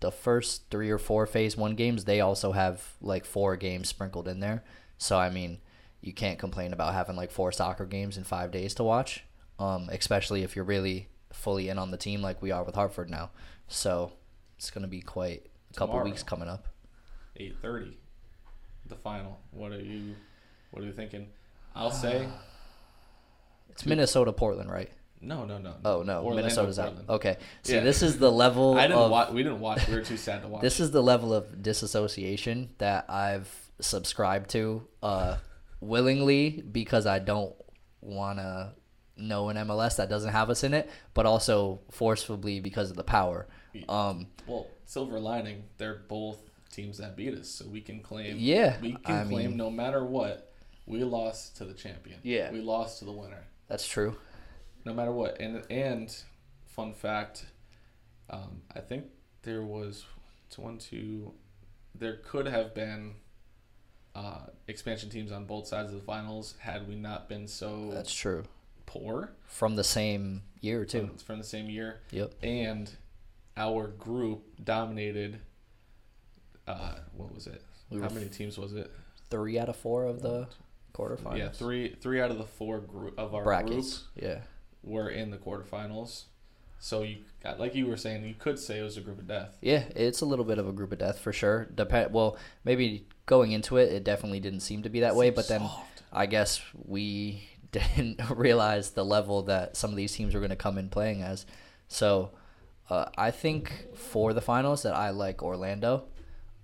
the 0.00 0.10
first 0.12 0.70
three 0.70 0.90
or 0.90 0.98
four 0.98 1.26
phase 1.26 1.56
one 1.56 1.74
games, 1.76 2.04
they 2.04 2.20
also 2.20 2.52
have 2.52 2.94
like 3.00 3.24
four 3.24 3.56
games 3.56 3.88
sprinkled 3.88 4.26
in 4.28 4.40
there. 4.40 4.64
So 4.98 5.16
I 5.18 5.30
mean, 5.30 5.58
you 6.00 6.12
can't 6.12 6.38
complain 6.38 6.72
about 6.72 6.94
having 6.94 7.14
like 7.16 7.30
four 7.30 7.52
soccer 7.52 7.86
games 7.86 8.16
in 8.16 8.24
five 8.24 8.50
days 8.50 8.74
to 8.74 8.82
watch, 8.84 9.22
um, 9.60 9.88
especially 9.92 10.42
if 10.42 10.56
you're 10.56 10.64
really 10.64 11.08
fully 11.32 11.68
in 11.68 11.78
on 11.78 11.90
the 11.92 11.96
team 11.96 12.22
like 12.22 12.42
we 12.42 12.50
are 12.50 12.64
with 12.64 12.74
Hartford 12.74 13.08
now. 13.10 13.30
So 13.68 14.12
it's 14.56 14.70
gonna 14.72 14.88
be 14.88 15.00
quite 15.00 15.46
a 15.70 15.74
couple 15.74 16.00
weeks 16.02 16.24
coming 16.24 16.48
up. 16.48 16.66
eight 17.36 17.54
thirty, 17.62 17.98
the 18.88 18.96
final. 18.96 19.38
What 19.50 19.72
are 19.72 19.80
you? 19.80 20.14
What 20.70 20.82
are 20.82 20.86
you 20.86 20.92
thinking? 20.92 21.28
I'll 21.74 21.90
say 21.90 22.26
It's 23.70 23.86
Minnesota 23.86 24.32
Portland, 24.32 24.70
right? 24.70 24.90
No, 25.20 25.44
no, 25.44 25.58
no. 25.58 25.74
Oh 25.84 26.02
no, 26.02 26.18
Orlando, 26.18 26.36
Minnesota's 26.36 26.78
out. 26.78 26.86
Portland. 26.86 27.10
Okay, 27.10 27.36
see, 27.62 27.74
Yeah. 27.74 27.80
this 27.80 28.02
is 28.02 28.18
the 28.18 28.30
level. 28.30 28.74
I 28.78 28.86
didn't 28.86 28.98
of, 28.98 29.10
watch. 29.10 29.30
We 29.30 29.42
didn't 29.42 29.60
watch. 29.60 29.86
We 29.88 29.94
were 29.94 30.02
too 30.02 30.16
sad 30.16 30.42
to 30.42 30.48
watch. 30.52 30.62
This 30.62 30.80
is 30.80 30.90
the 30.90 31.02
level 31.02 31.32
of 31.34 31.62
disassociation 31.62 32.70
that 32.78 33.08
I've 33.10 33.48
subscribed 33.80 34.50
to 34.50 34.86
uh, 35.02 35.36
willingly 35.80 36.62
because 36.72 37.06
I 37.06 37.18
don't 37.18 37.54
want 38.00 38.38
to 38.38 38.72
know 39.16 39.48
an 39.48 39.56
MLS 39.56 39.96
that 39.96 40.08
doesn't 40.08 40.30
have 40.32 40.50
us 40.50 40.62
in 40.62 40.72
it, 40.74 40.88
but 41.14 41.26
also 41.26 41.80
forcefully 41.90 42.60
because 42.60 42.90
of 42.90 42.96
the 42.96 43.04
power. 43.04 43.48
Um, 43.88 44.28
well, 44.46 44.66
silver 44.86 45.18
lining. 45.20 45.64
They're 45.78 46.02
both 46.08 46.38
teams 46.70 46.98
that 46.98 47.16
beat 47.16 47.34
us, 47.34 47.48
so 47.48 47.66
we 47.66 47.80
can 47.80 48.00
claim. 48.00 48.36
Yeah, 48.38 48.76
we 48.80 48.92
can 48.92 49.16
I 49.16 49.24
claim 49.24 49.48
mean- 49.50 49.56
no 49.56 49.70
matter 49.70 50.04
what. 50.04 50.44
We 50.86 51.04
lost 51.04 51.58
to 51.58 51.66
the 51.66 51.74
champion. 51.74 52.18
Yeah. 52.22 52.50
we 52.50 52.60
lost 52.62 53.00
to 53.00 53.04
the 53.04 53.12
winner. 53.12 53.44
that's 53.68 53.86
true. 53.86 54.16
no 54.86 54.94
matter 54.94 55.12
what. 55.12 55.38
And 55.40 55.62
and 55.70 56.14
fun 56.66 56.94
fact, 56.94 57.44
um, 58.30 58.62
I 58.74 58.80
think 58.80 59.04
there 59.42 59.62
was 59.62 60.04
one 60.56 60.78
two, 60.78 61.32
there 61.94 62.16
could 62.24 62.46
have 62.46 62.74
been 62.74 63.16
uh, 64.14 64.46
expansion 64.66 65.10
teams 65.10 65.30
on 65.30 65.44
both 65.44 65.66
sides 65.66 65.92
of 65.92 65.98
the 65.98 66.04
finals 66.04 66.54
had 66.60 66.88
we 66.88 66.94
not 66.96 67.28
been 67.28 67.46
so 67.46 67.90
That's 67.92 68.12
true. 68.14 68.44
poor 68.86 69.32
From 69.46 69.76
the 69.76 69.84
same 69.84 70.42
year 70.62 70.86
too. 70.86 71.06
from, 71.08 71.16
from 71.18 71.38
the 71.38 71.44
same 71.44 71.68
year, 71.68 72.00
Yep. 72.12 72.32
and 72.42 72.90
our 73.58 73.88
group 73.88 74.42
dominated. 74.64 75.40
Uh, 76.68 76.94
what 77.16 77.34
was 77.34 77.46
it? 77.46 77.62
We 77.90 78.00
How 78.00 78.10
many 78.10 78.26
teams 78.26 78.58
was 78.58 78.74
it? 78.74 78.90
Three 79.30 79.58
out 79.58 79.68
of 79.68 79.76
four 79.76 80.04
of 80.04 80.20
the 80.20 80.46
quarterfinals. 80.94 81.38
Yeah, 81.38 81.48
three 81.48 81.96
three 82.00 82.20
out 82.20 82.30
of 82.30 82.38
the 82.38 82.44
four 82.44 82.78
group 82.80 83.18
of 83.18 83.34
our 83.34 83.42
group 83.42 83.66
brackets. 83.66 84.04
Yeah. 84.14 84.40
were 84.82 85.08
in 85.08 85.30
the 85.30 85.38
quarterfinals. 85.38 86.24
So 86.80 87.02
you, 87.02 87.18
like 87.58 87.74
you 87.74 87.86
were 87.86 87.96
saying, 87.96 88.24
you 88.24 88.34
could 88.38 88.58
say 88.58 88.78
it 88.78 88.82
was 88.82 88.96
a 88.96 89.00
group 89.00 89.18
of 89.18 89.26
death. 89.26 89.56
Yeah, 89.60 89.84
it's 89.96 90.20
a 90.20 90.24
little 90.26 90.44
bit 90.44 90.58
of 90.58 90.68
a 90.68 90.72
group 90.72 90.92
of 90.92 90.98
death 90.98 91.18
for 91.18 91.32
sure. 91.32 91.68
Depend. 91.74 92.12
Well, 92.12 92.36
maybe 92.64 93.06
going 93.26 93.52
into 93.52 93.78
it, 93.78 93.92
it 93.92 94.04
definitely 94.04 94.40
didn't 94.40 94.60
seem 94.60 94.82
to 94.82 94.88
be 94.88 95.00
that 95.00 95.16
way. 95.16 95.30
But 95.30 95.48
then 95.48 95.60
soft. 95.60 96.02
I 96.12 96.26
guess 96.26 96.60
we 96.84 97.48
didn't 97.72 98.20
realize 98.30 98.90
the 98.90 99.04
level 99.04 99.42
that 99.44 99.76
some 99.76 99.90
of 99.90 99.96
these 99.96 100.12
teams 100.12 100.34
were 100.34 100.40
going 100.40 100.50
to 100.50 100.56
come 100.56 100.78
in 100.78 100.88
playing 100.88 101.22
as. 101.22 101.46
So 101.88 102.30
uh, 102.90 103.06
I 103.16 103.30
think 103.30 103.72
for 103.94 104.32
the 104.32 104.40
finals 104.40 104.82
that 104.82 104.94
I 104.94 105.10
like 105.10 105.42
Orlando. 105.42 106.04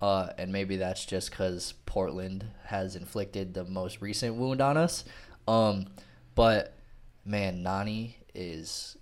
Uh, 0.00 0.30
and 0.36 0.52
maybe 0.52 0.76
that's 0.76 1.06
just 1.06 1.30
because 1.30 1.74
Portland 1.86 2.44
has 2.66 2.96
inflicted 2.96 3.54
the 3.54 3.64
most 3.64 4.00
recent 4.02 4.36
wound 4.36 4.60
on 4.60 4.76
us. 4.76 5.04
Um, 5.48 5.86
but 6.34 6.74
man, 7.24 7.62
Nani 7.62 8.18
is 8.34 8.96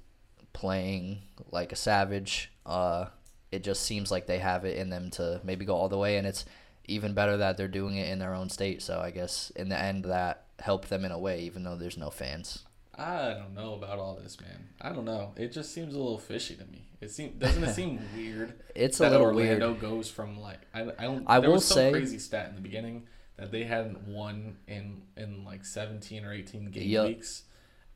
playing 0.53 1.23
like 1.51 1.73
a 1.73 1.77
savage. 1.77 2.53
Uh, 2.65 3.07
it 3.51 3.65
just 3.65 3.83
seems 3.83 4.11
like 4.11 4.27
they 4.27 4.39
have 4.39 4.65
it 4.65 4.77
in 4.77 4.91
them 4.91 5.11
to 5.13 5.41
maybe 5.45 5.65
go 5.65 5.75
all 5.75 5.89
the 5.89 5.99
way, 5.99 6.17
and 6.17 6.27
it's 6.27 6.45
even 6.87 7.15
better 7.15 7.37
that 7.37 7.57
they're 7.57 7.69
doing 7.69 7.97
it 7.97 8.09
in 8.09 8.19
their 8.19 8.35
own 8.35 8.49
state. 8.49 8.83
So 8.83 9.01
I 9.01 9.11
guess 9.11 9.51
in 9.57 9.69
the 9.69 9.79
end, 9.79 10.05
that 10.05 10.45
helped 10.59 10.89
them 10.89 11.05
in 11.05 11.13
a 11.13 11.19
way, 11.19 11.41
even 11.41 11.65
though 11.65 11.77
there's 11.77 11.99
no 11.99 12.11
fans. 12.11 12.65
I 12.95 13.35
don't 13.35 13.55
know 13.55 13.75
about 13.75 13.99
all 13.99 14.15
this, 14.23 14.41
man. 14.41 14.69
I 14.81 14.91
don't 14.91 15.05
know. 15.05 15.33
It 15.37 15.53
just 15.53 15.73
seems 15.73 15.95
a 15.95 15.99
little 15.99 16.19
fishy 16.19 16.55
to 16.57 16.65
me. 16.67 16.89
It 17.01 17.11
seems 17.11 17.39
doesn't 17.41 17.65
it 17.65 17.75
seem 17.75 17.99
weird? 18.17 18.55
It's 18.75 19.01
a 19.01 19.05
that 19.05 19.13
little 19.13 19.27
Orlando 19.27 19.69
weird. 19.71 19.81
goes 19.81 20.11
from 20.11 20.41
like 20.41 20.59
I, 20.75 20.83
I 20.99 21.05
don't. 21.05 21.25
I 21.27 21.41
there 21.41 21.49
will 21.49 21.57
was 21.57 21.65
some 21.65 21.77
say- 21.77 21.91
crazy 21.91 22.19
stat 22.19 22.49
in 22.51 22.55
the 22.55 22.61
beginning 22.61 23.05
that 23.37 23.51
they 23.51 23.65
hadn't 23.65 24.07
won 24.07 24.57
in 24.69 25.03
in 25.17 25.45
like 25.45 25.65
seventeen 25.65 26.25
or 26.25 26.33
eighteen 26.33 26.71
game 26.71 26.89
Yup. 26.89 27.07
weeks, 27.09 27.45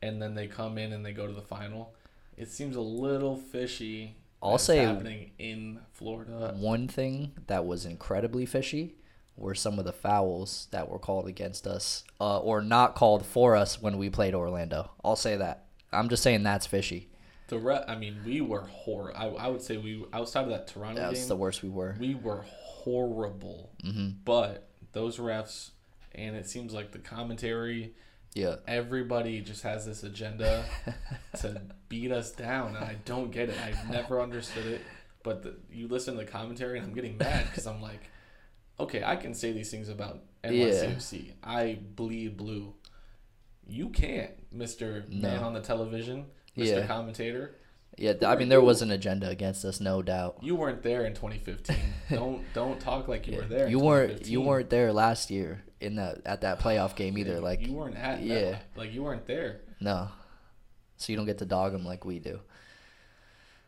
and 0.02 0.20
then 0.20 0.34
they 0.34 0.46
come 0.48 0.78
in 0.78 0.92
and 0.92 1.04
they 1.04 1.12
go 1.12 1.26
to 1.26 1.32
the 1.32 1.42
final. 1.42 1.94
It 2.36 2.48
seems 2.50 2.74
a 2.76 2.80
little 2.80 3.36
fishy. 3.36 4.16
I'll 4.42 4.58
say- 4.58 4.78
happening 4.78 5.30
in 5.38 5.80
Florida. 5.92 6.54
One 6.56 6.88
thing 6.88 7.32
that 7.46 7.64
was 7.66 7.84
incredibly 7.86 8.44
fishy 8.46 8.94
were 9.36 9.54
some 9.54 9.78
of 9.78 9.84
the 9.84 9.92
fouls 9.92 10.68
that 10.70 10.88
were 10.88 10.98
called 10.98 11.26
against 11.28 11.66
us, 11.66 12.04
uh, 12.20 12.38
or 12.38 12.62
not 12.62 12.94
called 12.94 13.24
for 13.26 13.54
us 13.56 13.80
when 13.82 13.98
we 13.98 14.08
played 14.10 14.34
Orlando. 14.34 14.90
I'll 15.04 15.16
say 15.16 15.36
that. 15.36 15.66
I'm 15.92 16.08
just 16.08 16.22
saying 16.22 16.42
that's 16.42 16.66
fishy. 16.66 17.10
The 17.48 17.58
re- 17.58 17.84
I 17.86 17.94
mean, 17.96 18.16
we 18.24 18.40
were 18.40 18.62
hor. 18.62 19.12
I, 19.16 19.26
I 19.26 19.48
would 19.48 19.62
say 19.62 19.76
we 19.76 20.04
outside 20.12 20.44
of 20.44 20.50
that 20.50 20.66
Toronto 20.66 21.00
That's 21.00 21.20
game. 21.20 21.28
the 21.28 21.36
worst 21.36 21.62
we 21.62 21.68
were. 21.68 21.96
we 22.00 22.14
were 22.14 22.44
horrible. 22.86 23.70
Mm-hmm. 23.84 24.08
But 24.24 24.68
those 24.92 25.18
refs, 25.18 25.70
and 26.14 26.34
it 26.36 26.48
seems 26.48 26.72
like 26.72 26.92
the 26.92 26.98
commentary, 26.98 27.94
Yeah. 28.34 28.56
everybody 28.66 29.40
just 29.42 29.62
has 29.62 29.84
this 29.86 30.02
agenda 30.02 30.64
to 31.40 31.60
beat 31.88 32.10
us 32.10 32.32
down, 32.32 32.74
and 32.74 32.84
I 32.84 32.96
don't 33.04 33.30
get 33.30 33.48
it. 33.48 33.56
I've 33.64 33.90
never 33.90 34.20
understood 34.20 34.66
it. 34.66 34.80
But 35.22 35.42
the, 35.42 35.56
you 35.70 35.88
listen 35.88 36.16
to 36.16 36.24
the 36.24 36.30
commentary, 36.30 36.78
and 36.78 36.86
I'm 36.86 36.94
getting 36.94 37.16
mad 37.16 37.46
because 37.48 37.66
I'm 37.66 37.82
like, 37.82 38.00
okay, 38.78 39.02
I 39.04 39.16
can 39.16 39.34
say 39.34 39.52
these 39.52 39.70
things 39.70 39.88
about 39.88 40.20
NYCFC. 40.44 41.32
I 41.42 41.78
bleed 41.94 42.36
blue. 42.36 42.74
You 43.68 43.88
can't, 43.88 44.30
Mister 44.52 45.04
Man 45.10 45.42
on 45.42 45.52
the 45.54 45.60
television, 45.60 46.26
Mister 46.54 46.80
Yeah. 46.80 46.86
Commentator. 46.86 47.56
Yeah, 47.98 48.12
I 48.26 48.36
mean 48.36 48.48
there 48.50 48.60
was 48.60 48.82
an 48.82 48.90
agenda 48.90 49.28
against 49.28 49.64
us, 49.64 49.80
no 49.80 50.02
doubt. 50.02 50.38
You 50.42 50.54
weren't 50.54 50.82
there 50.82 51.06
in 51.06 51.14
2015. 51.14 51.76
don't 52.10 52.44
don't 52.52 52.78
talk 52.78 53.08
like 53.08 53.26
you 53.26 53.36
were 53.38 53.42
there. 53.44 53.68
You 53.68 53.78
weren't 53.80 54.26
you 54.26 54.40
weren't 54.42 54.68
there 54.70 54.92
last 54.92 55.30
year 55.30 55.64
in 55.80 55.96
that 55.96 56.20
at 56.26 56.42
that 56.42 56.60
playoff 56.60 56.94
game 57.00 57.16
either. 57.16 57.34
Yeah, 57.34 57.38
Like 57.40 57.66
you 57.66 57.72
weren't 57.72 57.96
at 57.96 58.20
yeah. 58.22 58.38
yeah, 58.38 58.58
like 58.76 58.92
you 58.92 59.02
weren't 59.02 59.26
there, 59.26 59.62
no, 59.80 60.08
so 60.98 61.10
you 61.10 61.16
don't 61.16 61.24
get 61.26 61.38
to 61.38 61.46
dog 61.46 61.72
them 61.72 61.84
like 61.86 62.04
we 62.04 62.18
do. 62.18 62.40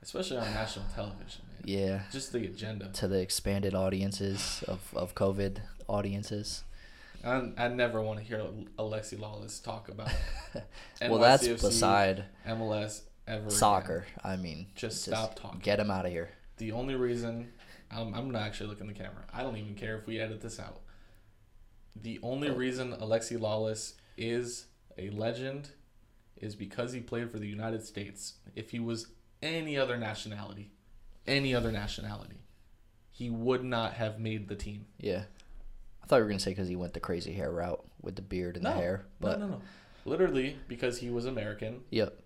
especially 0.03 0.37
on 0.37 0.53
national 0.53 0.85
television. 0.95 1.43
Yeah, 1.65 2.03
Just 2.12 2.33
the 2.33 2.45
agenda. 2.45 2.91
to 2.95 3.09
the 3.09 3.21
expanded 3.21 3.75
audiences 3.75 4.65
of 4.67 4.81
of 4.95 5.15
COVID 5.15 5.59
audiences. 5.88 6.65
I, 7.25 7.50
I 7.57 7.69
never 7.69 8.00
want 8.00 8.21
to 8.21 8.25
hear 8.25 8.38
Alexi 8.79 9.19
Lalas 9.19 9.62
talk 9.62 9.88
about 9.88 10.11
well, 11.03 11.19
that's 11.19 11.49
beside 11.49 12.25
MLS 12.47 13.03
ever 13.27 13.47
again. 13.47 13.50
soccer. 13.50 14.07
I 14.23 14.37
mean, 14.37 14.67
Just 14.75 15.03
stop 15.03 15.35
talking. 15.35 15.61
Get 15.61 15.81
him 15.81 15.91
out 15.91 16.07
of 16.07 16.12
here. 16.12 16.31
The 16.59 16.73
only 16.73 16.95
reason 16.95 17.53
I'm 17.91 18.15
I'm 18.15 18.31
not 18.31 18.43
actually 18.43 18.71
looking 18.71 18.88
at 18.88 18.97
the 18.97 19.03
camera. 19.03 19.25
I 19.33 19.43
don't 19.43 19.57
even 19.57 19.75
care 19.75 19.99
if 19.99 20.07
we 20.07 20.21
edit 20.21 20.41
this 20.41 20.61
out. 20.61 20.81
The 21.97 22.21
only 22.23 22.49
oh. 22.49 22.55
reason 22.55 22.93
Alexi 22.93 23.38
Lalas 23.38 23.95
is 24.17 24.67
a 24.97 25.11
legend 25.11 25.71
is 26.37 26.55
because 26.55 26.93
he 26.93 27.00
played 27.00 27.31
for 27.31 27.38
the 27.38 27.49
United 27.49 27.85
States. 27.85 28.35
If 28.55 28.71
he 28.71 28.79
was 28.79 29.09
any 29.43 29.77
other 29.77 29.97
nationality, 29.97 30.71
any 31.29 31.55
other 31.55 31.71
nationality, 31.71 32.41
he 33.11 33.31
would 33.31 33.63
not 33.65 33.95
have 33.95 34.19
made 34.19 34.49
the 34.49 34.57
team. 34.57 34.87
Yeah, 34.99 35.23
I 36.03 36.07
thought 36.07 36.17
you 36.17 36.23
were 36.23 36.29
gonna 36.29 36.41
say 36.41 36.51
because 36.53 36.69
he 36.69 36.77
went 36.77 36.95
the 36.95 37.01
crazy 37.01 37.33
hair 37.33 37.51
route 37.51 37.85
with 38.03 38.17
the 38.17 38.23
beard 38.23 38.57
and 38.57 38.65
No, 38.65 38.71
the 38.71 38.77
hair, 38.77 39.07
but 39.21 39.39
no, 39.39 39.47
no, 39.47 39.53
no. 39.57 39.61
Literally 40.05 40.57
because 40.69 40.99
he 40.99 41.11
was 41.11 41.27
American. 41.27 41.81
yep. 41.91 42.19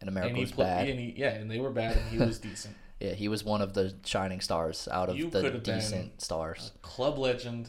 And 0.00 0.08
America 0.10 0.30
and 0.34 0.38
was 0.40 0.52
pla- 0.52 0.64
bad. 0.64 0.88
And 0.88 0.98
he, 1.00 1.14
yeah, 1.16 1.30
and 1.30 1.50
they 1.50 1.58
were 1.58 1.70
bad, 1.70 1.96
and 1.96 2.08
he 2.10 2.18
was 2.18 2.38
decent. 2.38 2.74
Yeah, 2.98 3.12
he 3.12 3.28
was 3.28 3.44
one 3.44 3.60
of 3.60 3.74
the 3.74 3.94
shining 4.06 4.40
stars 4.40 4.88
out 4.90 5.10
of 5.10 5.18
You 5.18 5.28
the 5.28 5.50
decent 5.50 6.22
stars. 6.22 6.72
a 6.74 6.78
club 6.78 7.18
legend 7.18 7.68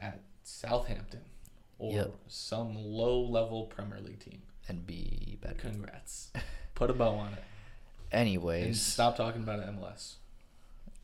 at 0.00 0.22
Southampton 0.42 1.20
or 1.78 1.92
Yep. 1.92 2.14
some 2.28 2.74
low 2.74 3.20
level 3.20 3.66
Premier 3.66 4.00
League 4.00 4.20
team. 4.20 4.40
And 4.68 4.86
be 4.86 5.36
better. 5.42 5.56
Congrats. 5.56 6.30
Put 6.74 6.88
a 6.88 6.94
bow 6.94 7.10
on 7.14 7.34
it. 7.34 7.42
And 8.12 8.20
Anyways, 8.28 8.80
stop 8.80 9.16
talking 9.16 9.42
about 9.42 9.60
MLS. 9.60 10.16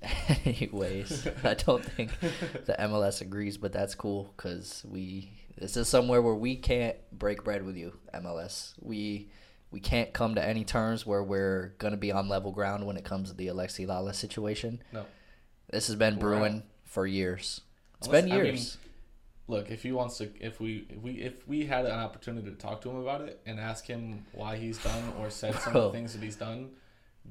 anyways, 0.45 1.27
I 1.43 1.55
don't 1.55 1.85
think 1.85 2.13
the 2.21 2.77
MLS 2.79 3.21
agrees, 3.21 3.57
but 3.57 3.73
that's 3.73 3.95
cool 3.95 4.33
because 4.37 4.85
we 4.89 5.31
this 5.57 5.77
is 5.77 5.89
somewhere 5.89 6.23
where 6.23 6.35
we 6.35 6.55
can't 6.55 6.97
break 7.11 7.43
bread 7.43 7.65
with 7.65 7.77
you, 7.77 7.95
MLS. 8.15 8.75
We 8.81 9.29
we 9.71 9.81
can't 9.81 10.13
come 10.13 10.35
to 10.37 10.45
any 10.45 10.65
terms 10.65 11.05
where 11.05 11.23
we're 11.23 11.75
gonna 11.79 11.97
be 11.97 12.13
on 12.13 12.29
level 12.29 12.53
ground 12.53 12.87
when 12.87 12.97
it 12.97 13.05
comes 13.05 13.31
to 13.31 13.37
the 13.37 13.49
Alexi 13.49 13.87
Lala 13.87 14.15
situation. 14.15 14.83
No. 14.93 15.05
This 15.71 15.89
has 15.89 15.97
been 15.97 16.15
We're 16.15 16.37
brewing 16.37 16.63
for 16.85 17.07
years. 17.07 17.63
It's 17.99 18.07
Unless- 18.07 18.23
been 18.23 18.33
I 18.33 18.37
mean, 18.37 18.45
years. 18.45 18.79
Look, 19.51 19.71
if 19.71 19.83
he 19.83 19.93
wants 19.93 20.19
to, 20.19 20.31
if 20.41 20.61
we, 20.61 20.87
if 20.91 21.03
we, 21.03 21.13
if 21.13 21.49
we 21.49 21.65
had 21.65 21.87
an 21.87 21.99
opportunity 21.99 22.51
to 22.51 22.57
talk 22.57 22.83
to 22.83 22.91
him 22.91 22.97
about 22.97 23.23
it 23.23 23.41
and 23.47 23.59
ask 23.59 23.87
him 23.87 24.27
why 24.33 24.57
he's 24.57 24.77
done 24.77 25.15
or 25.19 25.31
said 25.31 25.55
some 25.55 25.75
of 25.75 25.83
the 25.83 25.89
oh. 25.89 25.93
things 25.93 26.13
that 26.13 26.23
he's 26.23 26.37
done, 26.37 26.69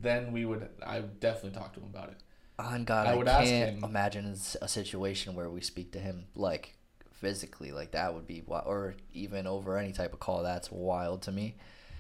then 0.01 0.32
we 0.32 0.46
would. 0.46 0.70
I 0.86 1.00
would 1.00 1.20
definitely 1.20 1.58
talk 1.60 1.74
to 1.74 1.80
him 1.80 1.88
about 1.94 2.10
it. 2.10 2.18
On 2.60 2.84
God, 2.86 3.08
I 3.08 3.12
I, 3.12 3.16
would 3.16 3.27
ask 3.27 3.48
can't 3.48 3.77
him- 3.77 3.84
imagine 3.84 4.36
a 4.62 4.68
situation 4.68 5.36
where 5.36 5.50
we 5.50 5.62
speak 5.62 5.92
to 5.92 6.00
him 6.00 6.25
like 6.36 6.75
physically, 7.13 7.72
like 7.72 7.92
that 7.92 8.13
would 8.13 8.27
be, 8.27 8.44
or 8.48 8.96
even 9.13 9.48
over 9.48 9.77
any 9.77 9.92
type 9.92 10.13
of 10.13 10.20
call. 10.20 10.44
That's 10.44 10.72
wild 10.72 11.22
to 11.24 11.32
me. 11.32 11.56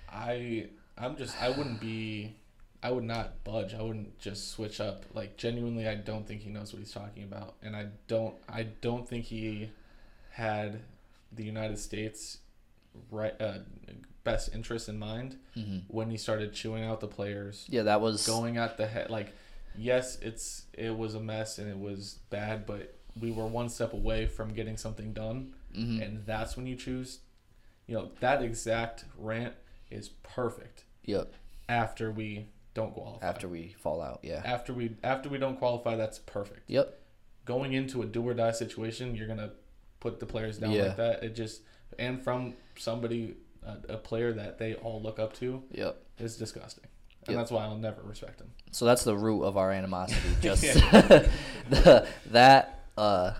I 0.09 0.69
I'm 0.97 1.15
just 1.15 1.41
I 1.41 1.49
wouldn't 1.49 1.79
be 1.79 2.35
I 2.81 2.91
would 2.91 3.03
not 3.03 3.43
budge. 3.43 3.73
I 3.73 3.81
wouldn't 3.81 4.17
just 4.19 4.51
switch 4.51 4.79
up. 4.79 5.03
Like 5.13 5.37
genuinely 5.37 5.87
I 5.87 5.95
don't 5.95 6.27
think 6.27 6.41
he 6.41 6.49
knows 6.49 6.73
what 6.73 6.79
he's 6.79 6.91
talking 6.91 7.23
about. 7.23 7.55
And 7.61 7.75
I 7.75 7.87
don't 8.07 8.35
I 8.47 8.63
don't 8.81 9.07
think 9.07 9.25
he 9.25 9.69
had 10.31 10.79
the 11.31 11.43
United 11.43 11.79
States 11.79 12.39
right 13.11 13.39
uh, 13.39 13.59
best 14.31 14.53
interest 14.53 14.89
in 14.89 14.97
mind 14.99 15.37
hmm 15.55 15.77
when 15.87 16.09
he 16.09 16.17
started 16.17 16.53
chewing 16.53 16.83
out 16.83 16.99
the 16.99 17.07
players, 17.07 17.65
Yeah, 17.69 17.83
that 17.83 18.01
was 18.01 18.25
going 18.27 18.57
at 18.57 18.77
the 18.77 18.85
head. 18.87 19.09
Like, 19.09 19.29
yes, 19.77 20.17
it's 20.21 20.65
it 20.73 20.95
was 20.97 21.15
a 21.15 21.19
mess 21.19 21.57
and 21.59 21.69
it 21.69 21.77
was 21.79 22.19
bad, 22.29 22.65
but 22.65 22.93
we 23.19 23.31
were 23.31 23.47
one 23.47 23.69
step 23.69 23.93
away 23.93 24.25
from 24.27 24.53
getting 24.53 24.77
something 24.77 25.13
done, 25.13 25.53
mhm. 25.75 26.01
and 26.03 26.25
that's 26.25 26.55
when 26.57 26.67
you 26.67 26.75
choose. 26.75 27.19
You 27.87 27.95
know 27.95 28.11
that 28.19 28.41
exact 28.43 29.05
rant 29.17 29.53
is 29.89 30.09
perfect 30.37 30.83
Yep. 31.05 31.33
after 31.69 32.11
we 32.11 32.47
don't 32.73 32.93
qualify. 32.93 33.25
After 33.27 33.47
we 33.47 33.73
fall 33.79 34.01
out, 34.01 34.19
yeah. 34.23 34.41
after 34.45 34.73
we 34.73 34.95
after 35.03 35.29
we 35.29 35.37
don't 35.37 35.57
qualify, 35.57 35.95
that's 35.95 36.19
perfect. 36.19 36.69
Yep. 36.69 36.99
Going 37.45 37.71
into 37.73 38.01
a 38.01 38.05
do 38.05 38.21
or 38.27 38.33
die 38.33 38.51
situation, 38.51 39.15
you're 39.15 39.27
gonna 39.33 39.51
put 40.01 40.19
the 40.19 40.25
players 40.25 40.57
down 40.59 40.71
Yeah. 40.73 40.87
like 40.87 40.97
that. 40.97 41.23
It 41.23 41.33
just 41.35 41.61
and 41.97 42.21
from 42.21 42.53
somebody 42.77 43.37
a, 43.89 43.93
a 43.93 43.97
player 43.97 44.33
that 44.33 44.57
they 44.57 44.73
all 44.75 45.01
look 45.01 45.19
up 45.19 45.33
to 45.39 45.63
Yep. 45.71 45.97
is 46.19 46.37
disgusting, 46.37 46.85
and 47.25 47.33
Yep. 47.33 47.37
that's 47.37 47.51
why 47.51 47.63
I'll 47.63 47.77
never 47.77 48.01
respect 48.03 48.39
him. 48.41 48.51
So 48.71 48.85
that's 48.85 49.03
the 49.03 49.15
root 49.17 49.43
of 49.43 49.57
our 49.57 49.71
animosity. 49.71 50.19
Just 50.41 50.63
the, 51.69 52.07
that 52.31 52.83
uh, 52.97 53.33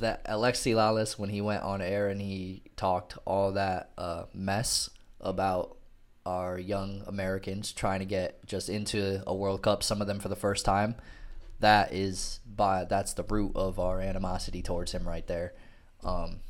that 0.00 0.24
Alexi 0.24 0.74
Lalas 0.74 1.18
when 1.18 1.28
he 1.30 1.40
went 1.40 1.62
on 1.62 1.80
air 1.82 2.08
and 2.08 2.20
he 2.20 2.62
talked 2.76 3.16
all 3.24 3.52
that 3.52 3.90
uh, 3.98 4.24
mess 4.34 4.88
about 5.20 5.76
our 6.24 6.58
young 6.58 7.02
Americans 7.06 7.72
trying 7.72 7.98
to 7.98 8.04
get 8.06 8.44
just 8.46 8.68
into 8.68 9.22
a 9.26 9.34
World 9.34 9.62
Cup, 9.62 9.82
some 9.82 10.00
of 10.00 10.06
them 10.06 10.20
for 10.20 10.28
the 10.28 10.36
first 10.36 10.64
time. 10.64 10.94
That 11.60 11.92
is 11.92 12.40
by 12.46 12.84
that's 12.84 13.12
the 13.12 13.24
root 13.24 13.52
of 13.54 13.78
our 13.78 14.00
animosity 14.00 14.62
towards 14.62 14.92
him 14.92 15.06
right 15.06 15.26
there. 15.26 15.52
Um, 16.04 16.40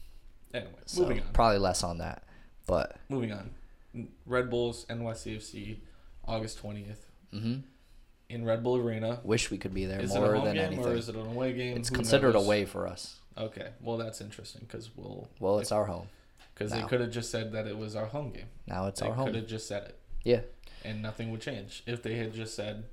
Anyway, 0.55 0.73
so 0.85 1.01
moving 1.03 1.21
on. 1.21 1.27
probably 1.33 1.57
less 1.59 1.83
on 1.83 1.97
that, 1.99 2.25
but 2.67 2.97
moving 3.09 3.33
on. 3.33 3.51
Red 4.27 4.49
Bulls 4.51 4.87
NYCFC, 4.89 5.79
August 6.27 6.59
twentieth 6.59 7.07
hmm 7.31 7.57
in 8.29 8.45
Red 8.47 8.63
Bull 8.63 8.77
Arena. 8.79 9.21
wish 9.25 9.51
we 9.51 9.59
could 9.59 9.75
be 9.75 9.85
there 9.85 10.01
Is 10.01 10.15
it 10.15 10.17
a 10.17 10.21
more 10.21 10.35
home 10.37 10.45
than 10.47 10.55
game 10.55 10.65
anything. 10.69 10.87
or 10.87 10.95
is 10.95 11.09
it 11.11 11.15
an 11.17 11.27
away 11.27 11.53
game? 11.53 11.77
it's 11.77 11.91
Who 11.91 11.97
considered 11.97 12.33
knows? 12.35 12.47
away 12.47 12.65
for 12.65 12.87
us. 12.87 13.19
Okay, 13.37 13.69
well 13.83 13.99
that's 13.99 14.21
interesting 14.23 14.63
because 14.67 14.89
we'll 14.97 15.29
Well, 15.39 15.59
it's 15.59 15.71
our 15.73 15.85
home. 15.85 16.09
because 16.55 16.73
they 16.73 16.83
could 16.83 17.01
have 17.03 17.11
just 17.11 17.31
said 17.31 17.53
that 17.53 17.67
it 17.67 17.77
was 17.77 17.95
our 17.95 18.07
home 18.07 18.31
game. 18.31 18.47
Now 18.67 18.87
it's 18.87 19.01
they 19.01 19.09
our 19.09 19.15
home. 19.15 19.27
could 19.27 19.35
have 19.35 19.47
just 19.47 19.67
said 19.69 19.83
it. 19.85 19.99
Yeah. 20.25 20.41
and 20.85 21.03
nothing 21.03 21.31
would 21.31 21.41
change 21.43 21.83
if 21.87 22.03
they 22.03 22.15
had 22.17 22.33
just 22.33 22.55
said 22.55 22.85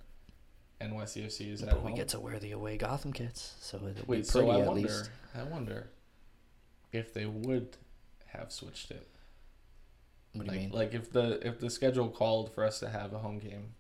NYCFC 0.82 1.52
is 1.54 1.62
at 1.62 1.70
But 1.70 1.78
home. 1.80 1.92
we 1.92 1.98
get 1.98 2.10
to 2.10 2.20
wear 2.20 2.38
the 2.40 2.52
away 2.52 2.78
Gotham 2.78 3.14
kits, 3.14 3.56
so 3.62 3.78
it'll 3.78 3.90
be 3.90 3.94
Wait, 4.02 4.06
pretty 4.08 4.24
so 4.26 4.50
I 4.50 4.60
at 4.62 4.68
wonder, 4.68 4.82
least. 4.88 5.10
I 5.36 5.44
wonder 5.44 5.90
if 6.92 7.14
they 7.14 7.26
would 7.26 7.78
have 8.28 8.52
switched 8.52 8.92
it. 8.92 9.08
What 10.34 10.46
do 10.46 10.52
like, 10.52 10.56
you 10.62 10.68
mean? 10.68 10.72
like 10.78 10.94
if 10.94 11.12
the 11.12 11.46
if 11.48 11.60
the 11.60 11.70
schedule 11.70 12.10
called 12.10 12.54
for 12.54 12.64
us 12.66 12.80
to 12.82 12.90
have 12.90 13.14
a 13.14 13.18
home 13.20 13.40
game, 13.40 13.74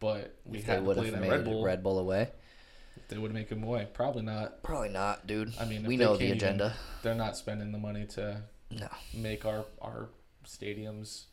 but 0.00 0.36
we 0.44 0.58
if 0.58 0.64
had 0.66 0.76
to 0.76 0.82
would 0.82 0.96
play 0.96 1.06
have 1.06 1.14
that 1.14 1.20
made 1.20 1.30
Red 1.30 1.44
Bull, 1.44 1.64
Red 1.64 1.82
Bull 1.82 1.98
away? 1.98 2.30
if 2.96 3.08
they 3.08 3.16
would 3.18 3.32
make 3.32 3.48
them 3.48 3.62
away. 3.62 3.88
Probably 3.94 4.22
not. 4.22 4.62
Probably 4.62 4.90
not, 4.90 5.26
dude. 5.26 5.52
I 5.58 5.64
mean, 5.64 5.84
we 5.84 5.96
know 5.96 6.12
the 6.12 6.18
can't 6.18 6.36
even- 6.36 6.36
agenda. 6.36 6.74
They're 7.02 7.14
not 7.14 7.36
spending 7.36 7.72
the 7.72 7.78
money 7.78 8.04
to 8.06 8.42
No. 8.70 8.88
make 9.14 9.44
our 9.46 9.64
our 9.80 10.08
stadiums 10.44 11.24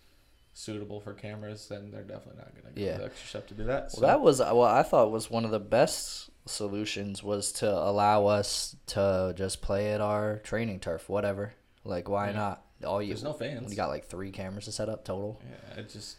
suitable 0.54 1.00
for 1.02 1.14
cameras. 1.14 1.68
Then 1.68 1.92
they're 1.92 2.04
definitely 2.04 2.38
not 2.38 2.52
going 2.54 2.74
to 2.74 2.80
go 2.80 2.86
Yeah. 2.86 2.98
the 2.98 3.06
extra 3.06 3.28
step 3.28 3.48
to 3.50 3.54
do 3.54 3.64
that. 3.66 3.90
Well, 3.94 4.08
that 4.10 4.22
was 4.22 4.40
uh, 4.40 4.52
what 4.54 4.72
I 4.72 4.84
thought 4.84 5.12
was 5.12 5.30
one 5.30 5.44
of 5.46 5.52
the 5.52 5.60
best 5.60 6.30
solutions 6.46 7.22
was 7.24 7.52
to 7.54 7.70
allow 7.70 8.26
us 8.28 8.76
to 8.88 9.34
just 9.36 9.62
play 9.62 9.92
at 9.94 10.00
our 10.02 10.38
training 10.40 10.80
turf, 10.80 11.10
whatever. 11.10 11.54
Like, 11.84 12.08
why 12.10 12.28
Yeah. 12.30 12.36
not? 12.38 12.66
All 12.86 13.02
you 13.02 13.10
There's 13.10 13.24
no 13.24 13.34
fans. 13.34 13.70
you 13.70 13.76
got 13.76 13.90
like 13.90 14.06
three 14.06 14.32
cameras 14.32 14.66
to 14.66 14.72
set 14.72 14.90
up 14.90 15.04
total. 15.04 15.42
yeah, 15.50 15.82
it 15.82 15.90
just 15.90 16.18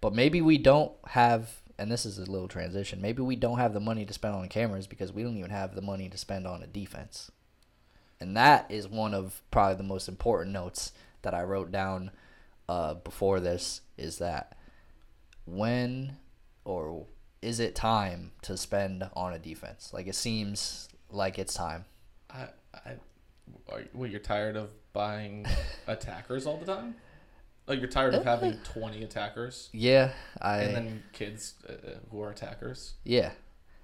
But 0.00 0.14
maybe 0.14 0.40
we 0.40 0.58
don't 0.58 0.92
have, 1.08 1.50
and 1.78 1.90
this 1.90 2.06
is 2.06 2.18
a 2.18 2.30
little 2.30 2.48
transition. 2.48 3.00
Maybe 3.00 3.22
we 3.22 3.36
don't 3.36 3.58
have 3.58 3.74
the 3.74 3.80
money 3.80 4.04
to 4.04 4.12
spend 4.12 4.34
on 4.34 4.48
cameras 4.48 4.86
because 4.86 5.12
we 5.12 5.22
don't 5.22 5.36
even 5.36 5.50
have 5.50 5.74
the 5.74 5.82
money 5.82 6.08
to 6.08 6.16
spend 6.18 6.46
on 6.46 6.62
a 6.62 6.66
defense. 6.66 7.30
And 8.20 8.36
that 8.36 8.70
is 8.70 8.86
one 8.88 9.14
of 9.14 9.42
probably 9.50 9.76
the 9.76 9.82
most 9.84 10.08
important 10.08 10.52
notes 10.52 10.92
that 11.22 11.34
I 11.34 11.42
wrote 11.42 11.70
down 11.72 12.10
uh, 12.68 12.94
before 12.94 13.40
this 13.40 13.80
is 13.96 14.18
that 14.18 14.56
when 15.46 16.16
or 16.64 17.06
is 17.40 17.60
it 17.60 17.74
time 17.74 18.32
to 18.42 18.56
spend 18.56 19.08
on 19.14 19.32
a 19.32 19.38
defense? 19.38 19.90
Like 19.92 20.06
it 20.06 20.14
seems 20.14 20.88
like 21.10 21.38
it's 21.38 21.54
time. 21.54 21.84
I, 22.30 22.48
I, 22.74 22.94
are, 23.70 23.82
what, 23.92 24.10
you're 24.10 24.20
tired 24.20 24.56
of 24.56 24.70
buying 24.92 25.46
attackers 25.86 26.46
all 26.46 26.56
the 26.56 26.66
time? 26.66 26.94
Like 27.66 27.80
you're 27.80 27.88
tired 27.88 28.14
of 28.14 28.24
having 28.24 28.54
20 28.64 29.02
attackers 29.04 29.68
Yeah, 29.72 30.12
I 30.40 30.60
and 30.60 30.74
then 30.74 31.02
kids 31.12 31.54
uh, 31.68 31.72
who 32.10 32.22
are 32.22 32.30
attackers. 32.30 32.94
yeah. 33.04 33.32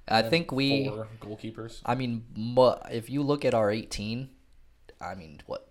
I 0.06 0.20
think 0.20 0.52
we 0.52 0.88
four 0.88 1.08
goalkeepers. 1.18 1.80
I 1.86 1.94
mean, 1.94 2.24
but 2.36 2.88
if 2.92 3.08
you 3.08 3.22
look 3.22 3.44
at 3.46 3.54
our 3.54 3.70
18, 3.70 4.28
I 5.00 5.14
mean, 5.14 5.40
what 5.46 5.68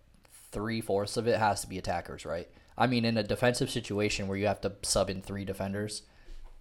three 0.52 0.82
fourths 0.82 1.18
of 1.18 1.28
it 1.28 1.38
has 1.38 1.62
to 1.62 1.68
be 1.68 1.78
attackers, 1.78 2.26
right? 2.26 2.48
I 2.76 2.88
mean, 2.88 3.06
in 3.06 3.16
a 3.18 3.22
defensive 3.24 3.70
situation 3.70 4.28
where 4.28 4.38
you 4.38 4.48
have 4.48 4.62
to 4.62 4.74
sub 4.82 5.12
in 5.12 5.22
three 5.22 5.46
defenders, 5.46 6.02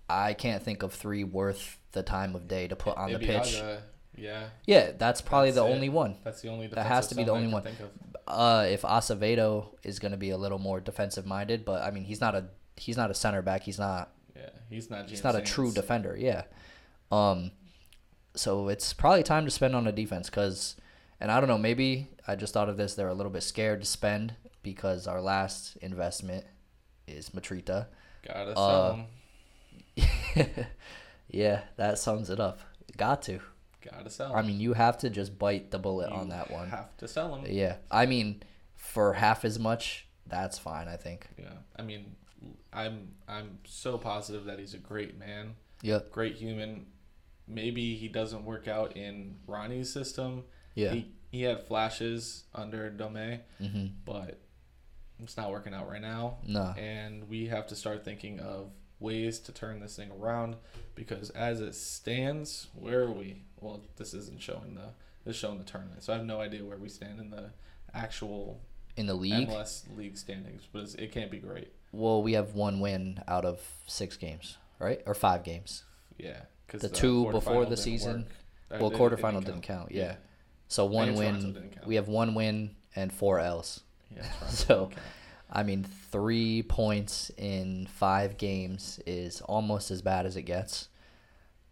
I 0.09 0.35
can't 0.35 0.63
think 0.63 0.83
of 0.83 0.93
three 0.93 1.25
worth 1.25 1.79
the 1.93 2.03
time 2.03 2.35
of 2.35 2.47
day 2.47 2.69
to 2.69 2.77
put 2.77 2.97
on 2.99 3.11
the 3.13 3.19
pitch. 3.19 3.57
Ibeagha, 3.57 3.81
yeah, 4.17 4.49
Yeah, 4.67 4.93
that's 4.99 5.21
probably 5.21 5.51
That's 5.51 5.65
the 5.65 5.67
it. 5.71 5.75
only 5.75 5.89
one. 5.89 6.17
that's 6.25 6.41
the 6.43 6.49
only. 6.49 6.67
That 6.69 6.87
has 6.87 7.09
to 7.09 7.15
be 7.15 7.25
the 7.25 7.33
only 7.33 7.53
one. 7.53 7.63
think 7.63 7.81
of. 7.81 7.91
Uh, 8.27 8.67
if 8.69 8.83
Acevedo 8.83 9.67
is 9.83 9.99
going 9.99 10.13
to 10.13 10.19
be 10.19 10.31
a 10.31 10.37
little 10.37 10.59
more 10.59 10.81
defensive 10.81 11.27
minded, 11.27 11.65
but 11.65 11.83
I 11.83 11.91
mean, 11.91 12.05
he's 12.05 12.21
not 12.21 12.35
a 12.35 12.47
he's 12.77 12.97
not 12.97 13.11
a 13.11 13.15
center 13.15 13.43
back. 13.43 13.63
He's 13.63 13.79
not 13.79 14.11
Yeah, 14.37 14.51
he's 14.71 14.89
not. 14.91 15.09
he's 15.11 15.25
not 15.25 15.35
a 15.35 15.41
true 15.41 15.73
defender. 15.73 16.17
Yeah. 16.19 16.43
Um, 17.11 17.51
so 18.35 18.69
it's 18.69 18.93
probably 18.93 19.23
time 19.23 19.45
to 19.45 19.51
spend 19.51 19.75
on 19.77 19.87
a 19.87 19.93
defense 19.93 20.31
because, 20.31 20.77
and 21.21 21.31
I 21.31 21.41
don't 21.41 21.49
know, 21.49 21.59
maybe 21.59 22.09
I 22.27 22.37
just 22.37 22.55
thought 22.55 22.69
of 22.69 22.77
this. 22.77 22.95
They're 22.95 23.09
a 23.09 23.15
little 23.15 23.33
bit 23.33 23.43
scared 23.43 23.81
to 23.81 23.87
spend 23.87 24.35
because 24.63 25.07
our 25.07 25.21
last 25.21 25.77
investment 25.83 26.45
is 27.09 27.31
Mitrita. 27.31 27.87
Gotta 28.27 28.53
Uh, 28.53 28.55
sell 28.57 28.95
him. 28.95 30.47
yeah, 31.29 31.63
that 31.77 31.99
sums 31.99 32.31
it 32.31 32.41
up. 32.41 32.61
Got 32.97 33.23
to. 33.23 33.41
Gotta 33.91 34.11
sell. 34.11 34.35
I 34.35 34.43
mean, 34.43 34.61
you 34.61 34.73
have 34.75 34.99
to 34.99 35.11
just 35.11 35.39
bite 35.39 35.71
the 35.71 35.79
bullet 35.79 36.11
You 36.11 36.17
on 36.17 36.29
that 36.31 36.51
one. 36.51 36.69
Have 36.71 36.97
to 36.99 37.09
sell 37.09 37.35
him. 37.35 37.45
Yeah, 37.49 37.77
I 37.91 38.07
mean, 38.07 38.43
for 38.77 39.15
half 39.15 39.45
as 39.45 39.59
much, 39.59 40.07
that's 40.27 40.59
fine. 40.59 40.89
I 40.89 40.97
think. 40.97 41.27
Yeah, 41.39 41.53
I 41.77 41.83
mean, 41.83 42.15
I'm 42.73 43.13
I'm 43.29 43.59
so 43.65 43.99
positive 43.99 44.45
that 44.47 44.59
he's 44.59 44.75
a 44.75 44.79
great 44.79 45.19
man, 45.19 45.55
Yep. 45.83 46.11
great 46.13 46.37
human. 46.37 46.87
Maybe 47.49 47.97
he 47.97 48.09
doesn't 48.09 48.45
work 48.45 48.69
out 48.69 48.97
in 48.97 49.37
Ronny's 49.47 49.93
system. 49.93 50.45
Yeah. 50.75 50.93
He 50.93 51.13
he 51.31 51.43
had 51.43 51.67
flashes 51.67 52.45
under 52.55 52.89
Dome, 52.91 53.41
hmm 53.59 53.87
but 54.05 54.39
it's 55.23 55.37
not 55.37 55.51
working 55.51 55.73
out 55.75 55.89
right 55.89 56.01
now. 56.03 56.39
No. 56.47 56.75
And 56.77 57.29
we 57.29 57.47
have 57.47 57.67
to 57.69 57.77
start 57.77 58.05
thinking 58.05 58.41
of 58.41 58.71
ways 59.03 59.39
to 59.41 59.53
turn 59.53 59.81
this 59.81 59.97
thing 59.97 60.11
around 60.21 60.57
because 60.95 61.31
as 61.31 61.61
it 61.61 61.75
stands, 61.75 62.69
where 62.75 63.01
are 63.03 63.11
we? 63.13 63.43
Well, 63.61 63.83
this 63.97 64.15
isn't 64.15 64.41
showing 64.41 64.75
the 64.75 64.91
this 65.25 65.35
is 65.37 65.41
showing 65.41 65.59
the 65.59 65.65
tournament, 65.65 66.03
so 66.03 66.13
I 66.13 66.17
have 66.17 66.27
no 66.27 66.41
idea 66.41 66.65
where 66.65 66.77
we 66.79 66.89
stand 66.89 67.21
in 67.21 67.31
the 67.31 67.51
actual 67.95 68.61
In 68.97 69.07
the 69.07 69.15
league, 69.15 69.49
MLS 69.49 69.85
league 69.97 70.17
standings, 70.17 70.63
but 70.73 70.83
it's, 70.83 70.95
it 70.97 71.13
can't 71.13 71.31
be 71.31 71.39
great. 71.39 71.73
well, 71.93 72.23
we 72.23 72.33
have 72.33 72.55
one 72.55 72.81
win 72.81 73.23
out 73.29 73.45
of 73.45 73.61
six 73.87 74.17
games, 74.17 74.57
right? 74.79 75.01
Or 75.07 75.15
five 75.15 75.45
games. 75.45 75.85
Yeah, 76.19 76.41
because 76.67 76.83
The 76.83 76.89
two 76.89 77.31
before 77.31 77.67
the 77.67 77.77
season- 77.77 78.27
uh, 78.71 78.79
Well, 78.81 78.91
quarterfinal 78.91 79.45
didn't 79.45 79.63
count. 79.63 79.93
Yeah. 79.93 80.17
So 80.69 80.87
one 80.87 81.15
win. 81.15 81.71
We 81.87 81.97
have 81.97 82.09
one 82.09 82.35
win 82.35 82.75
and 82.97 83.13
four 83.13 83.39
L's. 83.39 83.81
Yeah, 84.15 84.25
So- 84.49 84.87
didn't. 84.87 85.03
I 85.55 85.63
mean, 85.65 85.85
three 86.11 86.63
points 86.63 87.31
in 87.37 87.87
five 87.87 88.39
games 88.39 88.99
is 89.07 89.43
almost 89.43 89.91
as 89.91 90.01
bad 90.01 90.25
as 90.25 90.37
it 90.37 90.43
gets. 90.43 90.89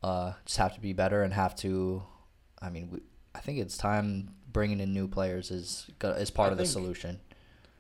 Uh, 0.03 0.35
just 0.45 0.59
have 0.59 0.75
to 0.75 0.81
be 0.81 0.93
better 0.93 1.23
and 1.23 1.33
have 1.33 1.55
to. 1.57 2.03
I 2.61 2.69
mean, 2.71 2.91
we, 2.91 3.01
I 3.35 3.41
think 3.41 3.59
it's 3.59 3.77
time 3.79 4.35
bringing 4.53 4.81
in 4.81 4.93
new 4.93 5.09
players 5.09 5.51
is 5.51 5.87
is 6.03 6.31
part 6.31 6.51
I 6.51 6.53
of 6.53 6.59
the 6.59 6.67
solution. 6.67 7.21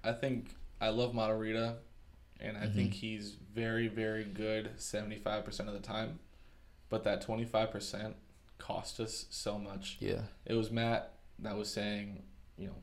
I 0.02 0.12
think 0.12 0.54
I 0.80 0.88
love 0.88 1.12
Matarrita, 1.12 1.74
and 2.40 2.56
I 2.56 2.60
Mm-hmm. 2.62 2.74
think 2.76 2.94
he's 2.94 3.36
very, 3.54 3.88
very 3.88 4.24
good 4.24 4.70
seventy 4.76 5.18
five 5.18 5.44
percent 5.44 5.68
of 5.68 5.74
the 5.74 5.80
time, 5.86 6.18
but 6.88 7.04
that 7.04 7.20
twenty 7.20 7.44
five 7.44 7.70
percent 7.70 8.16
cost 8.58 9.00
us 9.00 9.26
so 9.30 9.58
much. 9.58 9.96
Yeah. 10.00 10.22
It 10.46 10.54
was 10.54 10.70
Matt 10.70 11.12
that 11.40 11.56
was 11.56 11.70
saying, 11.72 12.22
you 12.58 12.66
know, 12.68 12.76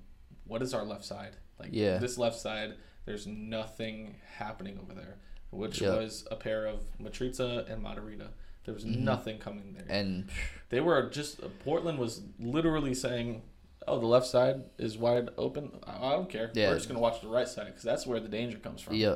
what 0.46 0.62
is 0.62 0.74
our 0.74 0.84
left 0.84 1.06
side? 1.06 1.36
Like 1.60 1.70
Yeah. 1.72 1.98
this 1.98 2.18
left 2.18 2.40
side, 2.40 2.74
there's 3.08 3.26
nothing 3.26 4.16
happening 4.36 4.78
over 4.80 4.94
there, 4.94 5.16
which 5.50 5.82
Yeah. 5.82 5.96
was 5.96 6.28
a 6.30 6.36
pair 6.36 6.66
of 6.68 6.84
Mitrita 7.00 7.68
and 7.72 7.82
Matarrita. 7.84 8.28
There 8.66 8.74
was 8.74 8.84
Mhm. 8.84 9.00
nothing 9.00 9.40
coming 9.40 9.74
there. 9.74 9.86
And 9.90 10.30
They 10.70 10.82
were 10.82 11.10
just 11.10 11.40
Portland 11.64 11.98
was 11.98 12.22
literally 12.38 12.94
saying, 12.94 13.42
oh, 13.88 13.98
the 14.02 14.06
left 14.06 14.28
side 14.28 14.66
is 14.78 14.98
wide 14.98 15.30
open. 15.38 15.72
I, 15.86 16.08
I 16.08 16.12
don't 16.12 16.30
care. 16.30 16.52
Yeah. 16.54 16.68
We're 16.70 16.76
just 16.76 16.90
gonna 16.90 17.00
watch 17.00 17.22
the 17.22 17.30
right 17.30 17.48
side 17.48 17.68
because 17.68 17.84
that's 17.84 18.06
where 18.06 18.20
the 18.20 18.28
danger 18.28 18.58
comes 18.60 18.82
from. 18.82 18.96
Yeah, 18.96 19.16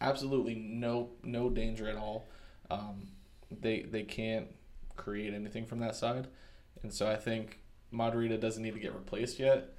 absolutely 0.00 0.54
no 0.54 1.10
no 1.24 1.50
danger 1.50 1.88
at 1.88 1.96
all. 1.96 2.28
Um, 2.70 3.08
they 3.50 3.82
they 3.82 4.04
can't 4.04 4.54
create 4.94 5.34
anything 5.34 5.66
from 5.66 5.80
that 5.80 5.96
side, 5.96 6.28
and 6.84 6.92
so 6.94 7.10
I 7.10 7.16
think 7.16 7.58
Matarrita 7.92 8.38
doesn't 8.38 8.62
need 8.62 8.74
to 8.74 8.80
get 8.80 8.94
replaced 8.94 9.40
yet. 9.40 9.74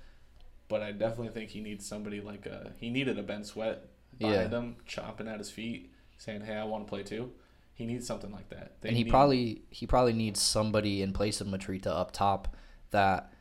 But 0.70 0.82
I 0.82 0.92
definitely 0.92 1.30
think 1.30 1.52
he 1.52 1.62
needs 1.62 1.86
somebody 1.86 2.20
like 2.22 2.46
a 2.46 2.74
he 2.80 2.90
needed 2.90 3.18
a 3.18 3.24
Ben 3.24 3.44
Sweat 3.44 3.88
behind 4.18 4.52
Yeah. 4.52 4.60
him, 4.60 4.76
chomping 4.88 5.32
at 5.32 5.40
his 5.40 5.50
feet, 5.50 5.92
saying, 6.18 6.42
"Hey, 6.42 6.56
I 6.56 6.64
want 6.66 6.86
to 6.86 6.90
play 6.90 7.04
too." 7.04 7.32
He 7.74 7.86
needs 7.86 8.08
something 8.08 8.32
like 8.32 8.50
that. 8.50 8.82
They 8.82 8.90
and 8.90 8.98
he 8.98 9.04
need- 9.04 9.10
probably 9.12 9.62
he 9.70 9.86
probably 9.88 10.14
needs 10.14 10.42
somebody 10.42 11.02
in 11.02 11.14
place 11.14 11.40
of 11.42 11.48
Mitrita 11.48 11.88
up 11.88 12.12
top 12.12 12.56
that 12.92 13.32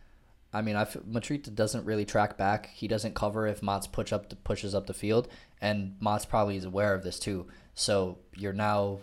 I 0.52 0.62
mean, 0.62 0.76
I 0.76 0.84
Mitrita 0.84 1.54
doesn't 1.54 1.84
really 1.84 2.04
track 2.04 2.36
back. 2.38 2.68
He 2.68 2.86
doesn't 2.88 3.14
cover 3.14 3.46
if 3.46 3.62
Mott's 3.62 3.86
push 3.86 4.12
up 4.12 4.28
the, 4.30 4.36
pushes 4.36 4.74
up 4.74 4.86
the 4.86 4.94
field, 4.94 5.28
and 5.60 5.96
Mott's 6.00 6.24
probably 6.24 6.56
is 6.56 6.64
aware 6.64 6.94
of 6.94 7.02
this 7.02 7.18
too. 7.18 7.46
So 7.74 8.18
you're 8.36 8.52
now, 8.54 9.00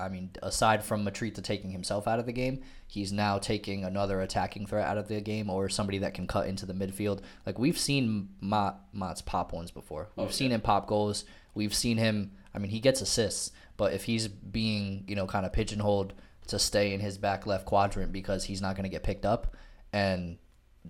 I 0.00 0.08
mean, 0.08 0.30
aside 0.42 0.82
from 0.82 1.04
Mitrita 1.04 1.42
taking 1.42 1.70
himself 1.70 2.08
out 2.08 2.18
of 2.18 2.26
the 2.26 2.32
game, 2.32 2.62
he's 2.86 3.12
now 3.12 3.38
taking 3.38 3.84
another 3.84 4.20
attacking 4.20 4.66
threat 4.66 4.86
out 4.86 4.98
of 4.98 5.08
the 5.08 5.20
game 5.20 5.50
or 5.50 5.68
somebody 5.68 5.98
that 5.98 6.14
can 6.14 6.26
cut 6.26 6.46
into 6.48 6.66
the 6.66 6.72
midfield. 6.72 7.20
Like 7.46 7.58
we've 7.58 7.78
seen 7.78 8.30
Mott 8.40 8.80
Mott's 8.92 9.22
pop 9.22 9.52
ones 9.52 9.70
before. 9.70 10.08
We've 10.16 10.28
Oh, 10.28 10.30
seen 10.30 10.50
him 10.50 10.60
pop 10.60 10.86
goals. 10.86 11.24
We've 11.54 11.74
seen 11.74 11.98
him. 11.98 12.32
I 12.54 12.58
mean, 12.58 12.70
he 12.70 12.80
gets 12.80 13.00
assists, 13.00 13.52
but 13.76 13.92
if 13.92 14.04
he's 14.04 14.26
being 14.28 15.04
you 15.06 15.14
know 15.16 15.26
kind 15.26 15.44
of 15.46 15.52
pigeonholed 15.52 16.14
to 16.48 16.58
stay 16.58 16.92
in 16.92 17.00
his 17.00 17.16
back 17.18 17.46
left 17.46 17.66
quadrant 17.66 18.10
because 18.12 18.44
he's 18.44 18.60
not 18.60 18.74
going 18.74 18.84
to 18.84 18.90
get 18.90 19.02
picked 19.04 19.24
up, 19.24 19.56
and 19.92 20.38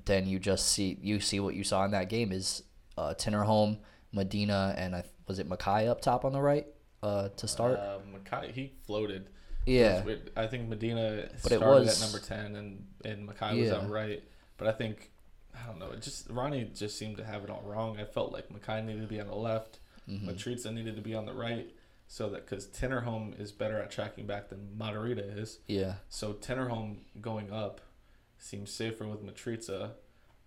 then 0.06 0.26
you 0.26 0.38
just 0.38 0.68
see 0.68 0.98
you 1.02 1.20
see 1.20 1.40
what 1.40 1.54
you 1.54 1.64
saw 1.64 1.84
in 1.84 1.90
that 1.90 2.08
game 2.08 2.32
is 2.32 2.62
uh, 2.96 3.12
Tinnerholm, 3.18 3.78
Medina, 4.12 4.74
and 4.78 4.94
I 4.94 5.04
was 5.26 5.38
it 5.38 5.48
Mackay 5.48 5.86
up 5.88 6.00
top 6.00 6.24
on 6.24 6.32
the 6.32 6.40
right 6.40 6.66
uh, 7.02 7.28
to 7.30 7.48
start. 7.48 7.78
Uh, 7.78 7.98
Mackay, 8.12 8.52
he 8.52 8.72
floated. 8.86 9.28
yeah, 9.66 10.04
was. 10.04 10.18
I 10.36 10.46
think 10.46 10.68
Medina 10.68 11.28
But 11.42 11.52
it 11.52 11.56
started 11.58 11.80
was- 11.86 12.02
at 12.02 12.06
number 12.10 12.24
ten, 12.26 12.56
and 12.56 12.86
and 13.04 13.26
Mackay 13.26 13.58
was 13.60 13.68
Yeah. 13.68 13.76
out 13.76 13.90
right. 13.90 14.22
But 14.56 14.68
I 14.68 14.72
think 14.72 15.10
I 15.54 15.66
don't 15.66 15.78
know. 15.78 15.90
It 15.90 16.02
just 16.02 16.28
Ronnie 16.30 16.64
just 16.74 16.96
seemed 16.98 17.16
to 17.18 17.24
have 17.24 17.42
it 17.44 17.50
all 17.50 17.62
wrong. 17.62 17.98
I 17.98 18.04
felt 18.04 18.32
like 18.32 18.50
Mackay 18.50 18.82
needed 18.82 19.02
to 19.02 19.08
be 19.08 19.20
on 19.20 19.26
the 19.26 19.34
left, 19.34 19.78
Mhm. 20.08 20.26
Mitrita 20.26 20.72
needed 20.72 20.96
to 20.96 21.02
be 21.02 21.14
on 21.14 21.26
the 21.26 21.32
right, 21.34 21.68
so 22.06 22.28
that 22.30 22.44
because 22.46 22.66
Tinnerholm 22.68 23.38
is 23.38 23.50
better 23.52 23.78
at 23.78 23.90
tracking 23.90 24.26
back 24.26 24.48
than 24.48 24.74
Matarrita 24.78 25.38
is. 25.38 25.58
yeah, 25.66 25.96
So 26.08 26.32
Tinnerholm 26.34 26.98
going 27.20 27.50
up 27.52 27.80
seems 28.38 28.70
safer 28.72 29.06
with 29.06 29.22
Mitrita 29.22 29.92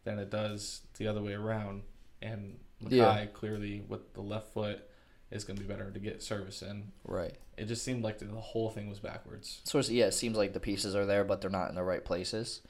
than 0.04 0.20
it 0.20 0.30
does 0.30 0.82
the 0.98 1.08
other 1.08 1.22
way 1.22 1.34
around. 1.34 1.84
And 2.22 2.60
Mackay 2.80 2.96
Yeah. 2.98 3.26
clearly 3.28 3.82
with 3.82 4.14
the 4.14 4.22
left 4.22 4.54
foot 4.54 4.90
is 5.34 5.44
going 5.44 5.58
to 5.58 5.64
be 5.64 5.68
better 5.68 5.90
to 5.92 6.00
get 6.00 6.22
service 6.24 6.62
in. 6.62 6.92
right. 7.04 7.36
It 7.58 7.66
just 7.66 7.84
seemed 7.84 8.04
like 8.04 8.18
the 8.20 8.26
whole 8.28 8.70
thing 8.72 8.90
was 8.90 9.00
backwards. 9.00 9.62
So 9.66 9.78
it's, 9.78 9.90
yeah, 9.90 10.06
it 10.06 10.14
seems 10.14 10.38
like 10.38 10.54
the 10.54 10.60
pieces 10.60 10.96
are 10.96 11.06
there, 11.06 11.24
but 11.24 11.40
they're 11.42 11.50
not 11.52 11.70
in 11.70 11.76
the 11.76 11.84
right 11.84 12.04
places. 12.04 12.62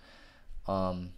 Um, 0.68 1.12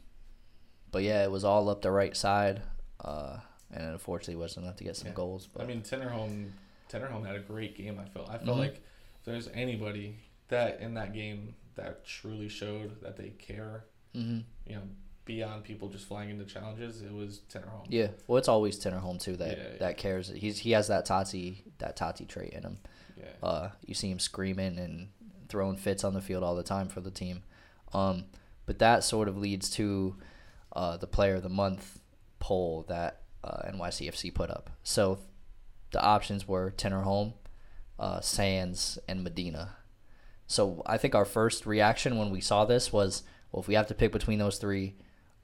but 0.91 1.01
yeah, 1.03 1.23
it 1.23 1.31
was 1.31 1.43
all 1.43 1.69
up 1.69 1.81
the 1.81 1.91
right 1.91 2.15
side, 2.15 2.61
uh, 3.03 3.37
and 3.71 3.83
unfortunately 3.85 4.35
wasn't 4.35 4.65
enough 4.65 4.77
to 4.77 4.83
get 4.83 4.95
some 4.97 5.07
Yeah. 5.09 5.13
goals. 5.15 5.47
But 5.51 5.63
I 5.63 5.65
mean, 5.65 5.81
Tinnerholm, 5.81 6.51
Tinnerholm 6.89 7.25
had 7.25 7.35
a 7.35 7.39
great 7.39 7.75
game. 7.75 7.99
I 7.99 8.05
felt. 8.05 8.29
I 8.29 8.37
felt 8.37 8.57
Mhm. 8.57 8.59
like 8.59 8.75
if 8.75 9.25
there's 9.25 9.47
anybody 9.49 10.19
that 10.49 10.79
in 10.79 10.93
that 10.93 11.13
game 11.13 11.55
that 11.75 12.05
truly 12.05 12.47
showed 12.49 13.01
that 13.01 13.17
they 13.17 13.31
care, 13.31 13.85
hmm 14.13 14.39
you 14.67 14.75
know, 14.75 14.83
beyond 15.25 15.63
people 15.63 15.89
just 15.89 16.07
flying 16.07 16.29
into 16.29 16.45
challenges, 16.45 17.01
it 17.01 17.11
was 17.11 17.41
Tinnerholm. 17.51 17.85
yeah, 17.89 18.07
well, 18.27 18.37
it's 18.37 18.47
always 18.47 18.79
Tinnerholm 18.79 19.19
too 19.19 19.35
that 19.37 19.57
Yeah, 19.57 19.63
yeah. 19.71 19.77
that 19.79 19.97
cares. 19.97 20.29
He's 20.29 20.59
he 20.59 20.71
has 20.71 20.87
that 20.87 21.05
Tati 21.05 21.63
that 21.79 21.95
Tati 21.95 22.25
trait 22.25 22.53
in 22.53 22.63
him. 22.63 22.77
Yeah. 23.17 23.47
Uh, 23.47 23.69
you 23.85 23.93
see 23.93 24.09
him 24.11 24.19
screaming 24.19 24.77
and 24.77 25.09
throwing 25.49 25.77
fits 25.77 26.03
on 26.03 26.13
the 26.13 26.21
field 26.21 26.43
all 26.43 26.55
the 26.55 26.63
time 26.63 26.87
for 26.87 27.01
the 27.01 27.11
team. 27.11 27.43
Um, 27.93 28.25
but 28.65 28.79
that 28.79 29.03
sort 29.03 29.27
of 29.27 29.37
leads 29.37 29.69
to 29.71 30.15
uh, 30.75 30.97
the 30.97 31.07
player 31.07 31.35
of 31.35 31.43
the 31.43 31.49
month 31.49 31.99
poll 32.39 32.85
that 32.89 33.21
uh, 33.43 33.69
NYCFC 33.71 34.33
put 34.33 34.49
up. 34.49 34.69
So 34.83 35.19
the 35.91 36.01
options 36.01 36.47
were 36.47 36.71
Tinnerholm, 36.71 37.33
uh, 37.99 38.19
Sands, 38.21 38.99
and 39.07 39.23
Medina. 39.23 39.77
So 40.47 40.81
I 40.85 40.97
think 40.97 41.15
our 41.15 41.25
first 41.25 41.65
reaction 41.65 42.17
when 42.17 42.31
we 42.31 42.41
saw 42.41 42.65
this 42.65 42.91
was, 42.91 43.23
well, 43.51 43.61
if 43.61 43.67
we 43.67 43.75
have 43.75 43.87
to 43.87 43.95
pick 43.95 44.11
between 44.11 44.39
those 44.39 44.57
three, 44.57 44.95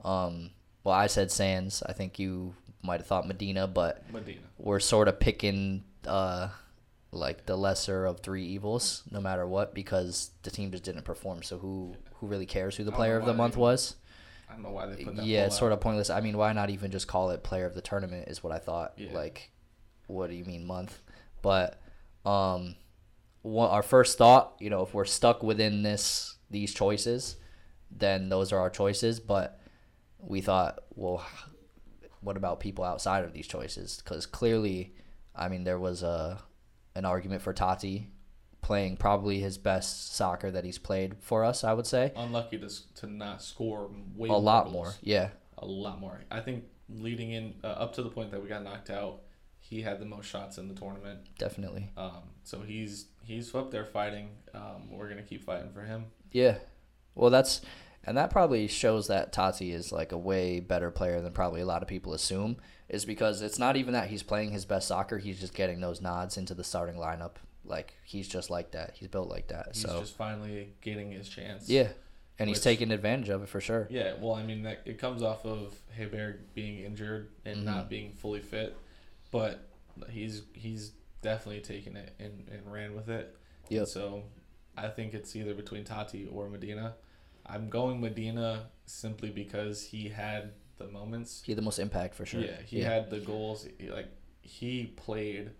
um, 0.03 0.51
well, 0.83 0.95
I 0.95 1.07
said 1.07 1.31
Sands. 1.31 1.83
I 1.85 1.93
think 1.93 2.17
you 2.19 2.55
might 2.83 2.99
have 2.99 3.07
thought 3.07 3.27
Medina, 3.27 3.67
but 3.67 4.03
Medina. 4.11 4.39
we're 4.57 4.79
sort 4.79 5.07
of 5.07 5.19
picking 5.19 5.83
uh 6.07 6.49
like 7.11 7.45
the 7.45 7.55
lesser 7.57 8.05
of 8.05 8.21
three 8.21 8.45
evils 8.45 9.03
no 9.11 9.19
matter 9.21 9.45
what 9.45 9.75
because 9.75 10.31
the 10.43 10.49
team 10.49 10.71
just 10.71 10.83
didn't 10.83 11.03
perform 11.03 11.43
so 11.43 11.57
who 11.59 11.93
who 12.15 12.25
really 12.25 12.45
cares 12.47 12.75
who 12.77 12.83
the 12.85 12.91
player 12.91 13.17
of 13.17 13.25
the 13.25 13.33
month 13.33 13.53
they- 13.55 13.59
was 13.61 13.97
I 14.49 14.53
don't 14.53 14.63
know 14.63 14.71
why 14.71 14.87
they 14.87 15.03
put 15.03 15.17
that. 15.17 15.25
yeah 15.25 15.45
it's 15.45 15.57
sort 15.59 15.73
of 15.73 15.79
pointless 15.81 16.09
i 16.09 16.21
mean 16.21 16.37
why 16.37 16.53
not 16.53 16.69
even 16.71 16.89
just 16.89 17.07
call 17.07 17.29
it 17.31 17.43
player 17.43 17.65
of 17.67 17.75
the 17.75 17.81
tournament 17.81 18.29
is 18.29 18.41
what 18.43 18.51
i 18.51 18.57
thought 18.59 18.93
Yeah. 18.97 19.11
like 19.13 19.51
what 20.07 20.29
do 20.31 20.35
you 20.35 20.43
mean 20.45 20.65
month 20.65 20.99
but 21.43 21.79
um 22.25 22.75
our 23.55 23.83
first 23.83 24.17
thought 24.17 24.53
you 24.59 24.69
know 24.71 24.81
if 24.81 24.93
we're 24.93 25.05
stuck 25.05 25.43
within 25.43 25.83
this 25.83 26.37
these 26.49 26.73
choices 26.73 27.35
then 27.91 28.29
those 28.29 28.51
are 28.53 28.59
our 28.59 28.69
choices 28.71 29.19
but 29.19 29.59
we 30.21 30.41
thought 30.41 30.79
well 30.95 31.25
what 32.21 32.37
about 32.37 32.59
people 32.59 32.83
outside 32.83 33.23
of 33.23 33.33
these 33.33 33.47
choices 33.47 34.01
because 34.03 34.25
clearly 34.25 34.93
i 35.35 35.47
mean 35.47 35.63
there 35.63 35.79
was 35.79 36.03
a 36.03 36.41
an 36.95 37.05
argument 37.05 37.41
for 37.41 37.53
tati 37.53 38.09
playing 38.61 38.95
probably 38.95 39.39
his 39.39 39.57
best 39.57 40.13
soccer 40.15 40.51
that 40.51 40.63
he's 40.63 40.77
played 40.77 41.15
for 41.19 41.43
us 41.43 41.63
i 41.63 41.73
would 41.73 41.87
say 41.87 42.11
unlucky 42.15 42.57
to 42.59 42.69
to 42.93 43.07
not 43.07 43.41
score 43.41 43.89
way 44.15 44.29
a 44.29 44.33
lot 44.33 44.65
goals. 44.65 44.73
more 44.73 44.93
yeah 45.01 45.29
A 45.57 45.65
lot 45.65 45.99
more. 45.99 46.21
I 46.31 46.39
think 46.41 46.63
leading 46.89 47.31
in 47.31 47.53
uh, 47.63 47.67
up 47.67 47.93
to 47.93 48.03
the 48.03 48.09
point 48.09 48.31
that 48.31 48.41
we 48.41 48.49
got 48.49 48.63
knocked 48.63 48.89
out, 48.89 49.21
he 49.59 49.81
had 49.83 49.99
the 49.99 50.05
most 50.05 50.25
shots 50.25 50.57
in 50.57 50.67
the 50.67 50.73
tournament. 50.73 51.19
definitely 51.37 51.89
Um, 51.95 52.23
so 52.43 52.61
he's 52.61 53.05
he's 53.23 53.53
up 53.53 53.69
there 53.71 53.85
fighting. 53.85 54.29
Um, 54.53 54.89
we're 54.91 55.07
gonna 55.07 55.21
keep 55.21 55.43
fighting 55.43 55.71
for 55.71 55.83
him. 55.83 56.05
Yeah. 56.31 56.57
Well, 57.15 57.29
that's 57.29 57.61
and 58.05 58.17
that 58.17 58.29
probably 58.31 58.67
shows 58.67 59.07
that 59.07 59.31
Tati 59.31 59.71
is 59.71 59.91
like 59.91 60.11
a 60.11 60.17
way 60.17 60.59
better 60.59 60.91
player 60.91 61.21
than 61.21 61.33
probably 61.33 61.61
a 61.61 61.65
lot 61.65 61.81
of 61.81 61.87
people 61.87 62.13
assume. 62.13 62.57
Is 62.89 63.05
because 63.05 63.41
it's 63.41 63.57
not 63.59 63.77
even 63.77 63.93
that 63.93 64.09
he's 64.09 64.23
playing 64.23 64.51
his 64.51 64.65
best 64.65 64.87
soccer; 64.87 65.17
he's 65.17 65.39
just 65.39 65.53
getting 65.53 65.79
those 65.79 66.01
nods 66.01 66.37
into 66.37 66.53
the 66.53 66.63
starting 66.63 66.95
lineup. 66.95 67.35
Like 67.63 67.93
he's 68.03 68.27
just 68.27 68.49
like 68.49 68.71
that. 68.71 68.95
He's 68.95 69.07
built 69.07 69.29
like 69.29 69.47
that. 69.47 69.75
So 69.75 69.87
he's 69.87 69.91
so 69.95 69.99
just 70.01 70.17
finally 70.17 70.73
getting 70.81 71.11
his 71.11 71.29
chance. 71.29 71.69
yeah, 71.69 71.89
and 72.37 72.49
he's 72.49 72.59
taking 72.59 72.91
advantage 72.91 73.29
of 73.29 73.43
it 73.43 73.49
for 73.49 73.61
sure. 73.61 73.87
Yeah, 73.89 74.13
well, 74.19 74.33
I 74.33 74.43
mean, 74.43 74.63
that 74.63 74.81
it 74.85 74.97
comes 74.97 75.21
off 75.23 75.45
of 75.45 75.73
Heber 75.95 76.39
being 76.53 76.79
injured 76.83 77.29
and 77.45 77.59
Mhm. 77.59 77.63
not 77.63 77.89
being 77.89 78.11
fully 78.11 78.41
fit, 78.41 78.75
but 79.31 79.69
he's 80.09 80.41
he's 80.53 80.91
definitely 81.21 81.61
taken 81.61 81.95
it 81.95 82.13
and, 82.19 82.49
and 82.51 82.69
ran 82.71 82.95
with 82.95 83.07
it. 83.09 83.37
Yeah. 83.69 83.85
So 83.85 84.23
I 84.75 84.87
think 84.89 85.13
it's 85.13 85.33
either 85.35 85.53
between 85.53 85.83
Tati 85.85 86.27
or 86.27 86.49
Medina. 86.49 86.95
I'm 87.51 87.69
going 87.69 87.99
Medina 87.99 88.67
simply 88.85 89.29
because 89.29 89.83
he 89.83 90.07
had 90.09 90.51
the 90.77 90.87
moments. 90.87 91.41
He 91.45 91.51
had 91.51 91.57
the 91.57 91.63
most 91.63 91.79
impact 91.79 92.15
for 92.15 92.25
sure. 92.25 92.41
Yeah, 92.41 92.61
he 92.65 92.81
had 92.81 93.09
the 93.09 93.19
goals. 93.19 93.67
He, 93.77 93.89
like 93.89 94.07
he 94.41 94.85
played 94.95 95.51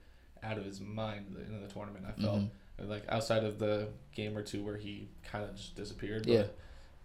out 0.43 0.57
of 0.57 0.65
his 0.65 0.79
mind 0.81 1.35
in 1.47 1.61
the 1.61 1.67
tournament. 1.67 2.05
I 2.07 2.19
felt 2.21 2.39
Mhm. 2.39 2.49
like 2.89 3.03
outside 3.09 3.43
of 3.43 3.59
the 3.59 3.89
game 4.15 4.35
or 4.37 4.41
two 4.41 4.63
where 4.63 4.77
he 4.77 5.09
kind 5.23 5.43
of 5.43 5.55
just 5.55 5.75
disappeared. 5.75 6.23
But 6.23 6.31
Yeah. 6.33 6.45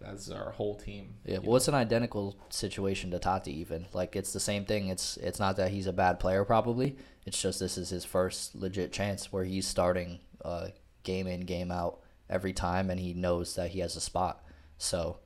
that's 0.01 0.31
our 0.31 0.53
whole 0.53 0.75
team. 0.77 1.15
Yeah, 1.25 1.39
well, 1.39 1.57
it's 1.57 1.69
an 1.69 1.75
identical 1.75 2.37
situation 2.49 3.11
to 3.11 3.19
Tati. 3.19 3.53
Even 3.53 3.87
like 3.93 4.15
it's 4.17 4.33
the 4.33 4.41
same 4.41 4.65
thing. 4.65 4.89
It's 4.89 5.17
it's 5.19 5.39
not 5.41 5.57
that 5.57 5.71
he's 5.73 5.87
a 5.87 5.93
bad 5.93 6.19
player. 6.21 6.45
Probably 6.45 6.97
it's 7.27 7.41
just 7.43 7.59
this 7.61 7.77
is 7.77 7.91
his 7.91 8.05
first 8.05 8.55
legit 8.55 8.93
chance 8.93 9.33
where 9.33 9.45
he's 9.45 9.67
starting 9.67 10.21
uh, 10.45 10.69
game 11.03 11.27
in 11.27 11.41
game 11.41 11.71
out 11.73 12.01
every 12.31 12.53
time, 12.53 12.89
and 12.89 13.01
he 13.01 13.13
knows 13.13 13.55
that 13.57 13.71
he 13.73 13.81
has 13.81 13.97
a 13.97 14.01
spot. 14.01 14.43
So, 14.79 15.19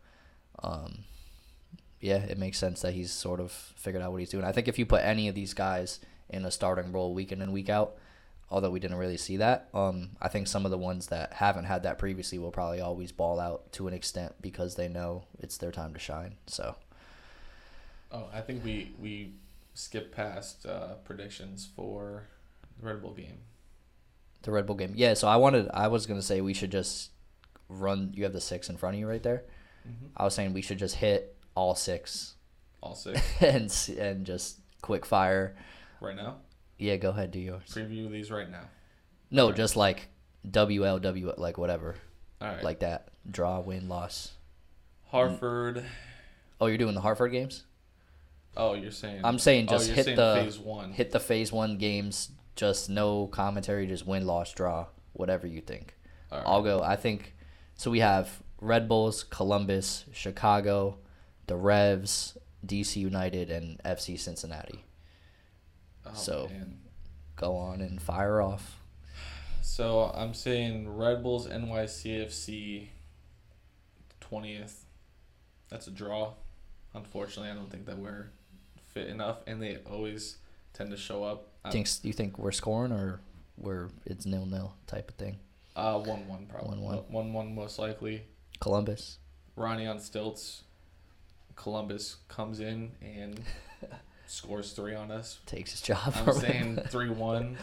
um, 0.62 1.04
yeah, 2.00 2.18
it 2.18 2.38
makes 2.38 2.58
sense 2.58 2.80
that 2.82 2.92
he's 2.94 3.10
sort 3.12 3.40
of 3.40 3.50
figured 3.52 4.02
out 4.02 4.12
what 4.12 4.20
he's 4.20 4.30
doing. 4.30 4.44
I 4.44 4.52
think 4.52 4.68
if 4.68 4.78
you 4.78 4.86
put 4.86 5.02
any 5.04 5.28
of 5.28 5.34
these 5.34 5.54
guys 5.54 6.00
in 6.28 6.44
a 6.44 6.50
starting 6.50 6.92
role 6.92 7.12
week 7.14 7.32
in 7.32 7.42
and 7.42 7.52
week 7.52 7.68
out, 7.68 7.96
although 8.50 8.70
we 8.70 8.80
didn't 8.80 8.96
really 8.96 9.16
see 9.16 9.36
that, 9.38 9.68
um, 9.74 10.10
I 10.20 10.28
think 10.28 10.46
some 10.48 10.64
of 10.64 10.70
the 10.70 10.78
ones 10.78 11.08
that 11.08 11.34
haven't 11.34 11.64
had 11.64 11.82
that 11.82 11.98
previously 11.98 12.38
will 12.38 12.50
probably 12.50 12.80
always 12.80 13.12
ball 13.12 13.38
out 13.40 13.70
to 13.72 13.86
an 13.88 13.94
extent 13.94 14.34
because 14.40 14.74
they 14.76 14.88
know 14.88 15.24
it's 15.38 15.56
their 15.58 15.72
time 15.72 15.92
to 15.94 16.00
shine. 16.00 16.36
So 16.46 16.76
Oh, 18.12 18.26
I 18.32 18.40
think 18.40 18.64
we 18.64 18.92
we 19.00 19.34
skipped 19.74 20.14
past 20.14 20.66
uh, 20.66 20.94
predictions 21.04 21.68
for 21.76 22.24
the 22.78 22.86
Red 22.86 23.02
Bull 23.02 23.12
game. 23.14 23.38
the 24.42 24.50
Red 24.50 24.66
Bull 24.66 24.76
game, 24.76 24.94
yeah. 24.96 25.14
So 25.14 25.28
I 25.28 25.36
wanted, 25.36 25.70
I 25.72 25.86
was 25.88 26.06
gonna 26.06 26.22
say 26.22 26.40
we 26.40 26.54
should 26.54 26.72
just 26.72 27.10
run. 27.70 28.12
You 28.14 28.24
have 28.24 28.33
the 28.33 28.40
six 28.40 28.68
in 28.68 28.76
front 28.76 28.96
of 28.96 29.00
you 29.00 29.06
right 29.09 29.22
there. 29.22 29.44
Mm-hmm. 29.88 30.06
I 30.16 30.24
was 30.24 30.35
saying 30.35 30.52
we 30.52 30.61
should 30.62 30.78
just 30.78 30.96
hit 30.96 31.37
all 31.54 31.74
six 31.74 32.35
All 32.83 32.94
six 32.94 33.20
and 33.40 33.72
and 33.98 34.26
just 34.26 34.59
quick 34.83 35.06
fire. 35.06 35.54
right 36.00 36.16
now. 36.16 36.37
Yeah, 36.78 36.96
go 36.96 37.11
ahead, 37.11 37.30
do 37.30 37.38
yours. 37.38 37.62
Preview 37.70 38.11
these 38.11 38.30
right 38.30 38.50
now. 38.50 38.64
No, 39.30 39.44
Alright. 39.44 39.56
just 39.56 39.76
like 39.76 40.09
WLW, 40.48 41.38
like 41.38 41.59
whatever, 41.59 41.96
All 42.40 42.48
right. 42.48 42.64
like 42.64 42.80
that. 42.80 43.09
Draw, 43.30 43.61
win, 43.61 43.88
loss. 43.88 44.33
Hartford. 45.09 45.85
Oh, 46.61 46.66
you're 46.66 46.78
doing 46.78 46.94
the 46.94 47.00
Harford 47.00 47.33
games? 47.33 47.64
Oh, 48.56 48.74
you're 48.74 48.90
saying. 48.90 49.20
I'm 49.24 49.38
saying 49.38 49.66
oh, 49.68 49.72
just 49.72 49.87
you're 49.88 49.96
hit 49.96 50.04
saying 50.06 50.16
the 50.16 50.35
phase 50.42 50.59
one. 50.59 50.92
hit 50.92 51.11
the 51.11 51.20
phase 51.20 51.52
one 51.52 51.78
games. 51.78 52.30
Just 52.56 52.90
no 52.90 53.26
commentary, 53.28 53.87
just 53.87 54.06
win, 54.06 54.26
loss, 54.26 54.52
draw, 54.52 54.87
whatever 55.12 55.46
you 55.46 55.61
think. 55.61 55.94
All 56.33 56.38
right. 56.38 56.46
I'll 56.46 56.62
go. 56.62 56.83
I 56.83 56.96
think 56.96 57.35
so. 57.81 57.90
We 57.90 58.01
have 58.01 58.43
Red 58.61 58.88
Bulls, 58.88 59.25
Columbus, 59.25 60.05
Chicago, 60.12 60.99
the 61.47 61.57
Revs, 61.57 62.37
DC 62.66 62.97
United, 62.97 63.51
and 63.51 63.81
FC 63.85 64.19
Cincinnati. 64.19 64.85
Oh, 66.07 66.14
so- 66.14 66.49
man. 66.51 66.79
Go 67.37 67.57
on 67.57 67.81
and 67.81 68.03
fire 68.03 68.43
off. 68.43 68.77
So 69.62 70.12
I'm 70.14 70.35
saying 70.35 70.95
Red 70.95 71.23
Bulls 71.23 71.49
NYCFC. 71.49 72.88
Twentieth. 74.21 74.85
That's 75.71 75.87
a 75.87 75.90
draw. 75.90 76.35
Unfortunately, 76.93 77.51
I 77.51 77.55
don't 77.55 77.71
think 77.71 77.87
that 77.87 77.99
we're 77.99 78.31
fit 78.88 79.07
enough, 79.07 79.38
and 79.47 79.62
they 79.62 79.79
always 79.90 80.37
tend 80.75 80.90
to 80.90 80.97
show 80.97 81.25
up. 81.25 81.49
Thinks 81.71 82.01
you 82.03 82.12
think 82.12 82.38
we're 82.38 82.53
scoring 82.53 82.93
or 82.93 83.21
we're 83.57 83.88
it's 84.05 84.27
nil 84.27 84.45
nil 84.45 84.75
type 84.87 85.09
of 85.09 85.14
thing? 85.16 85.38
Uh, 85.76 85.98
one 85.98 86.26
one 86.26 86.46
probably. 86.46 86.78
1-1. 86.78 87.11
One 87.11 87.33
one 87.33 87.54
most 87.54 87.78
likely. 87.78 88.24
Columbus. 88.61 89.18
Ronny 89.56 89.87
on 89.87 89.98
stilts. 89.98 90.64
Columbus 91.56 92.16
comes 92.28 92.61
in 92.61 92.92
and 93.02 93.40
scores 94.26 94.72
three 94.72 94.94
on 94.94 95.11
us. 95.11 95.40
takes 95.46 95.72
his 95.72 95.80
job. 95.80 96.14
I'm 96.14 96.33
saying 96.40 96.80
three 96.88 97.11
one. 97.11 97.56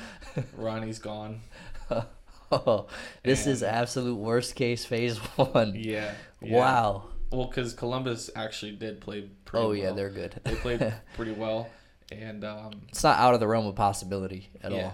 Ronny's 0.55 0.99
gone. 0.99 1.41
oh, 2.51 2.87
this 3.23 3.47
is 3.47 3.63
absolute 3.63 4.15
worst 4.15 4.55
case 4.55 4.85
phase 4.85 5.17
one. 5.17 5.73
Yeah. 5.75 6.13
yeah. 6.41 6.57
Wow. 6.57 7.03
Well, 7.31 7.47
because 7.47 7.73
Columbus 7.73 8.29
actually 8.35 8.73
did 8.73 9.01
play 9.01 9.29
pretty. 9.45 9.65
Oh 9.65 9.71
yeah, 9.71 9.91
they're 9.91 10.09
good. 10.09 10.39
They 10.43 10.55
played 10.55 10.93
pretty 11.15 11.33
well, 11.33 11.69
and 12.11 12.45
um, 12.45 12.71
it's 12.87 13.03
not 13.03 13.19
out 13.19 13.33
of 13.33 13.39
the 13.39 13.47
realm 13.47 13.67
of 13.67 13.75
possibility 13.75 14.49
at 14.63 14.71
yeah. 14.71 14.85
all. 14.85 14.93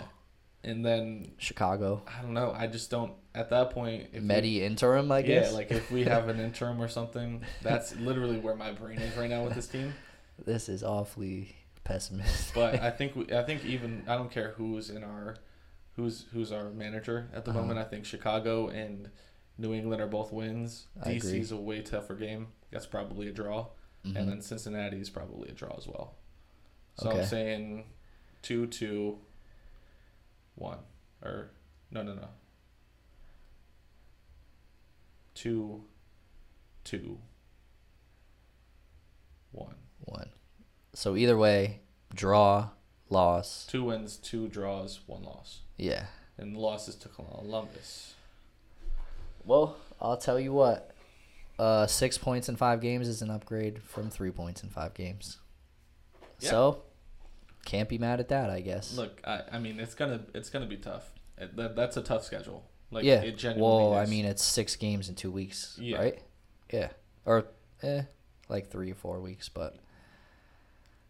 And 0.65 0.85
then 0.85 1.31
Chicago. 1.37 2.03
I 2.07 2.21
don't 2.21 2.33
know. 2.33 2.53
I 2.55 2.67
just 2.67 2.89
don't. 2.89 3.13
At 3.35 3.49
that 3.49 3.71
point, 3.71 4.03
if 4.13 4.21
we- 4.21 4.27
Medi 4.27 4.63
interim, 4.63 5.11
I 5.11 5.21
guess. 5.21 5.49
yeah, 5.51 5.57
like 5.57 5.71
if 5.71 5.91
we 5.91 6.03
have 6.05 6.29
an 6.29 6.39
interim 6.47 6.81
or 6.81 6.87
something, 6.87 7.41
that's 7.61 7.95
literally 7.97 8.37
where 8.39 8.55
my 8.55 8.71
brain 8.71 8.99
is 8.99 9.17
right 9.17 9.29
now 9.29 9.43
with 9.43 9.55
this 9.55 9.67
team. 9.67 9.93
this 10.45 10.69
is 10.69 10.83
awfully 10.83 11.55
pessimistic. 11.83 12.53
But 12.55 12.79
I 12.81 12.91
think 12.97 13.15
we, 13.15 13.31
I 13.33 13.43
think 13.43 13.65
even 13.65 14.03
I 14.07 14.15
don't 14.15 14.31
care 14.31 14.51
who's 14.55 14.89
in 14.89 15.03
our, 15.03 15.35
who's 15.97 16.25
who's 16.31 16.51
our 16.51 16.69
manager 16.69 17.29
at 17.33 17.43
the 17.43 17.51
Uh-huh. 17.51 17.59
moment. 17.61 17.79
I 17.79 17.83
think 17.83 18.05
Chicago 18.05 18.69
and 18.69 19.09
New 19.57 19.73
England 19.73 20.01
are 20.01 20.07
both 20.07 20.31
wins. 20.31 20.87
I 21.03 21.11
agree. 21.11 21.39
DC's 21.41 21.51
a 21.51 21.57
way 21.57 21.81
tougher 21.81 22.15
game. 22.15 22.47
That's 22.71 22.85
probably 22.85 23.27
a 23.27 23.31
draw. 23.33 23.67
Mhm. 24.05 24.15
and 24.17 24.29
then 24.29 24.41
Cincinnati 24.41 24.99
is 24.99 25.09
probably 25.09 25.47
a 25.49 25.53
draw 25.53 25.75
as 25.77 25.87
well. 25.87 26.15
So 26.99 27.09
Okay. 27.09 27.19
I'm 27.21 27.25
saying 27.25 27.85
two 28.41 28.67
two 28.67 29.19
one 30.55 30.79
or 31.21 31.51
no 31.91 32.03
no 32.03 32.13
no 32.13 32.27
two 35.33 35.83
two 36.83 37.17
one 39.51 39.75
one. 40.01 40.29
So 40.93 41.15
either 41.15 41.37
way, 41.37 41.79
draw, 42.13 42.69
loss. 43.09 43.65
two 43.69 43.83
wins 43.85 44.17
two 44.17 44.47
draws 44.47 44.99
one 45.07 45.23
loss 45.23 45.61
Yeah. 45.77 46.05
and 46.37 46.55
the 46.55 46.59
losses 46.59 46.95
to 46.97 47.09
Columbus. 47.09 48.13
Well, 49.45 49.75
I'll 50.01 50.17
tell 50.17 50.39
you 50.39 50.53
what. 50.53 50.91
Uh, 51.59 51.85
six 51.85 52.17
points 52.17 52.49
in 52.49 52.55
five 52.55 52.81
games 52.81 53.07
is 53.07 53.21
an 53.21 53.29
upgrade 53.29 53.81
from 53.83 54.09
three 54.09 54.31
points 54.31 54.63
in 54.63 54.69
five 54.69 54.93
games. 54.93 55.37
Yeah. 56.39 56.49
So, 56.49 56.81
can't 57.65 57.89
be 57.89 57.97
mad 57.97 58.19
at 58.19 58.29
that, 58.29 58.49
I 58.49 58.61
guess. 58.61 58.95
Look, 58.97 59.21
I, 59.25 59.41
I 59.53 59.59
mean 59.59 59.79
it's 59.79 59.95
gonna 59.95 60.21
it's 60.33 60.49
gonna 60.49 60.65
be 60.65 60.77
tough. 60.77 61.11
It, 61.37 61.55
that, 61.55 61.75
that's 61.75 61.97
a 61.97 62.01
tough 62.01 62.23
schedule. 62.23 62.63
Like 62.91 63.05
yeah. 63.05 63.21
it 63.21 63.37
genuinely 63.37 63.89
well, 63.89 63.93
I 63.95 64.05
mean, 64.05 64.25
it's 64.25 64.43
six 64.43 64.75
games 64.75 65.09
in 65.09 65.15
two 65.15 65.31
weeks, 65.31 65.77
Yeah. 65.81 65.97
right? 65.97 66.19
Yeah. 66.71 66.89
Or, 67.25 67.47
eh, 67.81 68.03
like 68.49 68.69
three 68.69 68.91
or 68.91 68.95
four 68.95 69.19
weeks, 69.19 69.49
but 69.49 69.77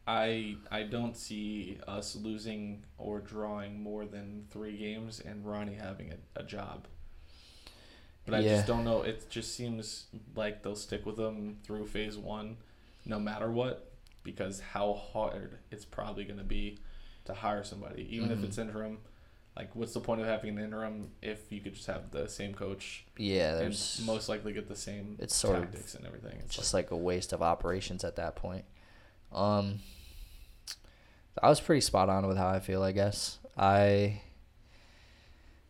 I 0.07 0.57
I 0.71 0.83
don't 0.83 1.15
see 1.15 1.77
us 1.87 2.15
losing 2.15 2.83
or 2.97 3.19
drawing 3.19 3.81
more 3.81 4.05
than 4.05 4.45
three 4.49 4.77
games 4.77 5.19
and 5.19 5.45
Ronny 5.45 5.75
having 5.75 6.11
a, 6.11 6.39
a 6.39 6.43
job. 6.43 6.87
But 8.25 8.35
I 8.35 8.39
Yeah. 8.39 8.55
just 8.55 8.67
don't 8.67 8.85
know. 8.85 9.01
It 9.01 9.29
just 9.29 9.55
seems 9.55 10.05
like 10.35 10.63
they'll 10.63 10.75
stick 10.75 11.05
with 11.05 11.19
him 11.19 11.57
through 11.63 11.87
phase 11.87 12.17
one, 12.17 12.57
no 13.05 13.19
matter 13.19 13.51
what, 13.51 13.92
because 14.23 14.59
how 14.59 14.93
hard 14.93 15.57
it's 15.71 15.86
probably 15.86 16.23
going 16.25 16.38
to 16.39 16.43
be 16.45 16.77
to 17.25 17.33
hire 17.33 17.63
somebody, 17.63 18.07
even 18.15 18.31
if 18.31 18.39
Mhm. 18.39 18.43
it's 18.45 18.57
interim. 18.57 18.99
Like, 19.55 19.75
what's 19.75 19.93
the 19.93 19.99
point 19.99 20.19
of 20.19 20.25
having 20.27 20.57
an 20.57 20.63
interim 20.63 21.12
if 21.21 21.51
you 21.51 21.62
could 21.62 21.75
just 21.75 21.86
have 21.86 22.09
the 22.09 22.27
same 22.27 22.53
coach 22.55 23.05
yeah, 23.17 23.51
and 23.51 23.62
there's 23.62 24.01
most 24.03 24.27
likely 24.27 24.51
get 24.51 24.67
the 24.67 24.75
same 24.75 25.15
It's 25.19 25.36
sort 25.36 25.57
of 25.59 25.65
tactics 25.65 25.93
and 25.93 26.05
everything? 26.07 26.39
It's 26.39 26.55
just 26.55 26.73
like 26.73 26.89
a 26.89 26.97
waste 26.97 27.33
of 27.33 27.41
operations 27.43 28.03
at 28.03 28.15
that 28.15 28.36
point. 28.36 28.65
Um, 29.31 29.79
I 31.41 31.49
was 31.49 31.62
pretty 31.62 31.81
spot 31.81 32.09
on 32.09 32.27
with 32.27 32.38
how 32.38 32.47
I 32.47 32.59
feel. 32.59 32.81
I 32.83 32.91
guess 32.93 33.38
I. 33.57 34.21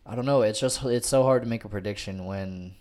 I 0.06 0.16
don't 0.16 0.26
know. 0.26 0.42
It's 0.42 0.60
just 0.60 0.84
it's 0.84 1.08
so 1.08 1.24
hard 1.24 1.44
to 1.44 1.48
make 1.48 1.63
a 1.63 1.70
prediction 1.70 2.26
when 2.26 2.76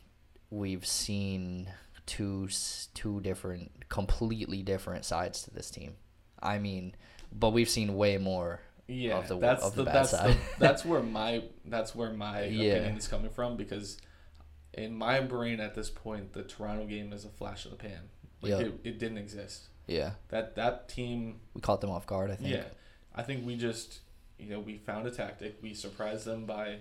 we've 0.50 0.84
seen 0.86 1.68
two 2.06 2.48
two 2.94 3.20
different, 3.20 3.88
completely 3.88 4.62
different 4.62 5.04
sides 5.04 5.42
to 5.42 5.50
this 5.50 5.70
team. 5.70 5.94
I 6.42 6.58
mean, 6.58 6.94
but 7.32 7.50
we've 7.50 7.68
seen 7.68 7.94
way 7.94 8.18
more. 8.18 8.60
Yeah, 8.88 9.18
of 9.18 9.28
the- 9.28 9.38
that's 9.38 9.64
of 9.64 9.74
the, 9.74 9.84
the 9.84 9.90
that's 9.90 10.10
the, 10.10 10.36
that's 10.58 10.84
where 10.84 11.02
my 11.02 11.44
that's 11.64 11.94
where 11.94 12.12
my 12.12 12.44
Yeah. 12.44 12.72
opinion 12.74 12.96
is 12.98 13.08
coming 13.08 13.30
from 13.30 13.56
because 13.56 13.98
in 14.74 14.94
my 14.94 15.20
brain 15.20 15.60
at 15.60 15.74
this 15.74 15.88
point 15.90 16.32
the 16.32 16.42
Toronto 16.42 16.86
game 16.86 17.12
is 17.12 17.24
a 17.24 17.28
flash 17.28 17.64
in 17.64 17.70
the 17.70 17.76
pan. 17.76 18.00
Like 18.42 18.50
Yeah. 18.50 18.58
it, 18.58 18.80
it 18.84 18.98
didn't 18.98 19.18
exist. 19.18 19.68
Yeah, 19.86 20.12
That 20.28 20.56
that 20.56 20.88
team 20.88 21.40
we 21.54 21.60
caught 21.60 21.80
them 21.80 21.90
off 21.90 22.06
guard. 22.06 22.30
I 22.30 22.36
think. 22.36 22.50
yeah. 22.54 22.64
I 23.14 23.22
think 23.22 23.46
we 23.46 23.56
just 23.56 24.00
you 24.38 24.48
know, 24.48 24.58
we 24.58 24.78
found 24.78 25.06
a 25.06 25.10
tactic. 25.10 25.58
We 25.62 25.72
surprised 25.74 26.24
them 26.24 26.46
by 26.46 26.78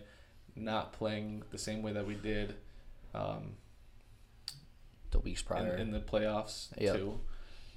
not 0.55 0.93
playing 0.93 1.43
the 1.51 1.57
same 1.59 1.83
way 1.83 1.93
that 1.93 2.07
we 2.07 2.15
did 2.15 2.55
um, 3.13 3.51
The 5.11 5.19
weeks 5.19 5.41
in, 5.41 5.47
prior. 5.47 5.75
in 5.75 5.91
the 5.91 5.99
playoffs 5.99 6.67
Yep. 6.77 6.95
too. 6.95 7.19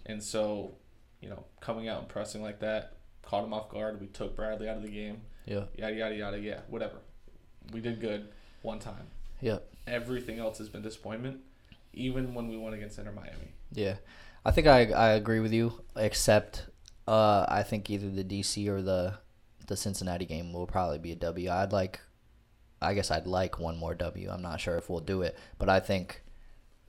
And 0.06 0.22
so, 0.22 0.76
you 1.20 1.28
know, 1.28 1.44
coming 1.60 1.88
out 1.88 2.00
and 2.00 2.08
pressing 2.08 2.42
like 2.42 2.60
that, 2.60 2.96
caught 3.22 3.44
him 3.44 3.52
off 3.54 3.68
guard. 3.70 4.00
We 4.00 4.06
took 4.08 4.36
Bradley 4.36 4.68
out 4.68 4.76
of 4.76 4.82
the 4.82 4.88
game. 4.90 5.22
yeah. 5.46 5.64
yada 5.76 5.94
yada 5.94 6.14
yada 6.14 6.38
yeah 6.40 6.60
whatever 6.68 6.96
we 7.72 7.78
did 7.80 8.00
good 8.00 8.28
one 8.62 8.78
time 8.78 9.06
Yeah. 9.42 9.58
everything 9.86 10.38
else 10.38 10.56
has 10.58 10.70
been 10.70 10.80
disappointment 10.80 11.40
even 11.92 12.32
when 12.34 12.48
we 12.48 12.56
won 12.56 12.72
against 12.72 12.98
Inter 12.98 13.12
Miami 13.12 13.52
Yeah, 13.72 13.96
I 14.44 14.50
think 14.52 14.66
I 14.66 14.86
I 14.92 15.08
agree 15.10 15.40
with 15.40 15.52
you. 15.52 15.84
Except, 15.96 16.66
uh, 17.06 17.44
I 17.48 17.62
think 17.62 17.90
either 17.90 18.08
the 18.10 18.24
DC 18.24 18.68
or 18.68 18.80
the 18.82 19.18
the 19.66 19.76
Cincinnati 19.76 20.24
game 20.26 20.52
will 20.52 20.66
probably 20.66 20.98
be 20.98 21.12
a 21.12 21.16
W. 21.16 21.50
I'd 21.50 21.72
like, 21.72 22.00
I 22.82 22.94
guess 22.94 23.10
I'd 23.10 23.26
like 23.26 23.58
one 23.58 23.76
more 23.78 23.94
W. 23.94 24.28
I'm 24.30 24.42
not 24.42 24.60
sure 24.60 24.76
if 24.76 24.88
we'll 24.90 25.00
do 25.00 25.22
it, 25.22 25.36
but 25.58 25.68
I 25.70 25.80
think 25.80 26.22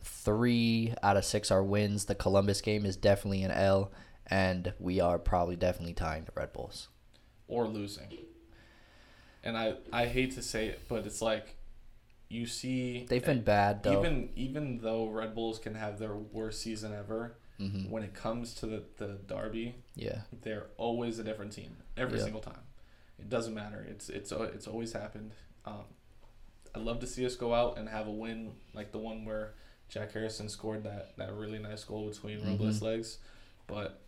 three 0.05 0.93
out 1.03 1.17
of 1.17 1.25
six 1.25 1.51
are 1.51 1.63
wins. 1.63 2.05
The 2.05 2.15
Columbus 2.15 2.61
game 2.61 2.85
is 2.85 2.95
definitely 2.95 3.43
an 3.43 3.51
L, 3.51 3.91
and 4.27 4.73
we 4.79 4.99
are 4.99 5.17
probably 5.19 5.55
definitely 5.55 5.93
tying 5.93 6.25
the 6.25 6.31
Red 6.35 6.53
Bulls. 6.53 6.87
or 7.47 7.67
losing 7.67 8.07
and 9.43 9.57
I 9.57 9.75
I 9.93 10.05
hate 10.07 10.31
to 10.35 10.41
say 10.41 10.67
it 10.67 10.79
but 10.87 11.05
it's 11.05 11.21
like 11.21 11.57
you 12.29 12.47
see 12.47 13.05
They've 13.07 13.23
been 13.23 13.41
bad 13.43 13.83
though. 13.83 13.99
even 13.99 14.29
even 14.35 14.79
though 14.79 15.07
Red 15.07 15.35
Bulls 15.35 15.59
can 15.59 15.75
have 15.75 15.99
their 15.99 16.15
worst 16.15 16.61
season 16.61 16.93
ever 16.93 17.37
hmm 17.59 17.89
when 17.89 18.03
it 18.03 18.13
comes 18.13 18.53
to 18.55 18.65
the, 18.65 18.83
the 18.97 19.07
derby 19.27 19.75
Yeah, 19.95 20.21
they're 20.41 20.65
always 20.77 21.19
a 21.19 21.23
different 21.23 21.51
team 21.53 21.77
every 21.95 22.17
Yeah. 22.17 22.23
single 22.23 22.41
time. 22.41 22.63
It 23.19 23.29
doesn't 23.29 23.53
matter. 23.53 23.85
It's 23.89 24.09
it's 24.09 24.31
it's 24.31 24.67
always 24.67 24.91
happened. 24.93 25.31
Um, 25.65 25.85
I'd 26.73 26.81
love 26.81 26.99
to 27.01 27.07
see 27.07 27.25
us 27.25 27.35
go 27.35 27.53
out 27.53 27.77
and 27.77 27.87
have 27.87 28.07
a 28.07 28.11
win 28.11 28.53
like 28.73 28.91
the 28.91 28.97
one 28.97 29.23
where 29.23 29.53
Jack 29.89 30.11
Harrison 30.13 30.49
scored 30.49 30.83
that, 30.83 31.15
that 31.17 31.33
really 31.33 31.59
nice 31.59 31.83
goal 31.83 32.09
between 32.09 32.39
Mhm. 32.39 32.47
Robles' 32.47 32.81
legs, 32.81 33.19
but 33.67 34.01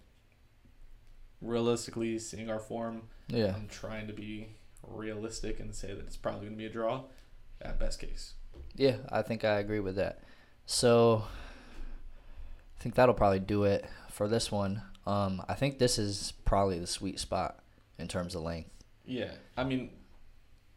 realistically, 1.41 2.17
seeing 2.19 2.49
our 2.49 2.59
form, 2.59 3.03
yeah. 3.27 3.53
I'm 3.55 3.67
trying 3.67 4.07
to 4.07 4.13
be 4.13 4.49
realistic 4.83 5.59
and 5.59 5.75
say 5.75 5.93
that 5.93 6.05
it's 6.05 6.17
probably 6.17 6.41
going 6.41 6.53
to 6.53 6.57
be 6.57 6.65
a 6.65 6.69
draw, 6.69 7.03
at 7.61 7.79
best 7.79 7.99
case. 7.99 8.33
Yeah, 8.75 8.97
I 9.09 9.21
think 9.21 9.43
I 9.43 9.59
agree 9.59 9.79
with 9.79 9.95
that. 9.95 10.23
So 10.65 11.25
I 12.77 12.81
think 12.81 12.95
that'll 12.95 13.15
probably 13.15 13.39
do 13.39 13.63
it 13.63 13.85
for 14.09 14.27
this 14.27 14.51
one. 14.51 14.81
Um, 15.05 15.43
I 15.47 15.53
think 15.53 15.79
this 15.79 15.97
is 15.97 16.33
probably 16.45 16.79
the 16.79 16.87
sweet 16.87 17.19
spot 17.19 17.63
in 17.97 18.07
terms 18.07 18.35
of 18.35 18.41
length. 18.43 18.71
Yeah, 19.05 19.31
I 19.55 19.63
mean, 19.63 19.91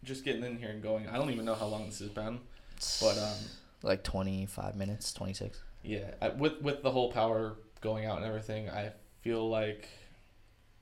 just 0.05 0.25
getting 0.25 0.45
in 0.45 0.59
here 0.59 0.71
and 0.71 0.83
going. 0.83 1.09
I 1.09 1.17
don't 1.17 1.31
even 1.31 1.45
know 1.45 1.55
how 1.55 1.67
long 1.67 1.87
this 1.87 1.99
has 1.99 2.11
been, 2.11 2.41
but 3.01 3.19
um, 3.19 3.37
like 3.83 4.03
25 4.05 4.77
minutes, 4.77 5.13
26. 5.13 5.61
yeah, 5.83 6.11
I, 6.21 6.29
with 6.31 6.61
with 6.63 6.83
the 6.83 6.91
whole 6.91 7.11
power 7.13 7.57
going 7.81 8.05
out 8.07 8.19
and 8.19 8.27
everything, 8.27 8.69
I 8.69 8.93
feel 9.23 9.49
like 9.49 9.89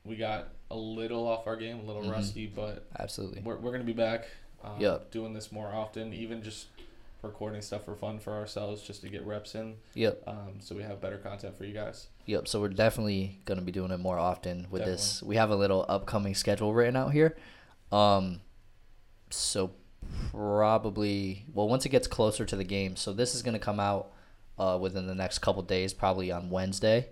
we 0.05 0.17
got 0.17 0.49
a 0.71 0.77
little 0.77 1.27
off 1.27 1.47
our 1.47 1.57
game, 1.57 1.81
a 1.81 1.83
little 1.83 2.03
Mhm. 2.03 2.11
rusty, 2.13 2.47
but 2.47 2.87
Absolutely. 2.99 3.43
we're 3.43 3.57
we're 3.59 3.73
gonna 3.73 3.85
be 3.85 3.93
back. 3.93 4.27
Um, 4.65 4.81
Yep. 4.81 5.11
Doing 5.13 5.35
this 5.35 5.53
more 5.53 5.69
often, 5.73 6.13
even 6.13 6.43
just 6.43 6.67
recording 7.23 7.61
stuff 7.63 7.85
for 7.85 7.95
fun 7.97 8.19
for 8.19 8.33
ourselves, 8.33 8.81
just 8.83 9.01
to 9.03 9.09
get 9.09 9.25
reps 9.25 9.55
in. 9.55 9.77
Yep. 9.95 10.23
Um, 10.27 10.61
so 10.61 10.75
we 10.75 10.83
have 10.83 11.01
better 11.01 11.19
content 11.19 11.57
for 11.57 11.65
you 11.65 11.75
guys. 11.75 12.09
Yep. 12.27 12.47
So 12.49 12.61
we're 12.61 12.69
definitely 12.69 13.41
gonna 13.45 13.63
be 13.63 13.73
doing 13.73 13.91
it 13.93 13.99
more 13.99 14.19
often 14.19 14.67
with 14.71 14.85
this. 14.85 15.23
We 15.23 15.37
have 15.37 15.51
a 15.51 15.57
little 15.57 15.85
upcoming 15.89 16.35
schedule 16.35 16.73
written 16.75 16.97
out 16.97 17.13
here. 17.13 17.37
Um, 17.93 18.41
so 19.31 19.73
probably 20.31 21.45
well 21.53 21.69
once 21.69 21.85
it 21.87 21.91
gets 21.91 22.07
closer 22.07 22.45
to 22.45 22.57
the 22.57 22.65
game. 22.65 22.97
So 22.97 23.13
this 23.13 23.35
is 23.35 23.43
gonna 23.43 23.59
come 23.59 23.81
out 23.81 24.13
uh, 24.59 24.79
within 24.81 25.07
the 25.07 25.15
next 25.15 25.39
couple 25.39 25.63
days, 25.63 25.93
probably 25.93 26.31
on 26.31 26.51
Wednesday. 26.51 27.09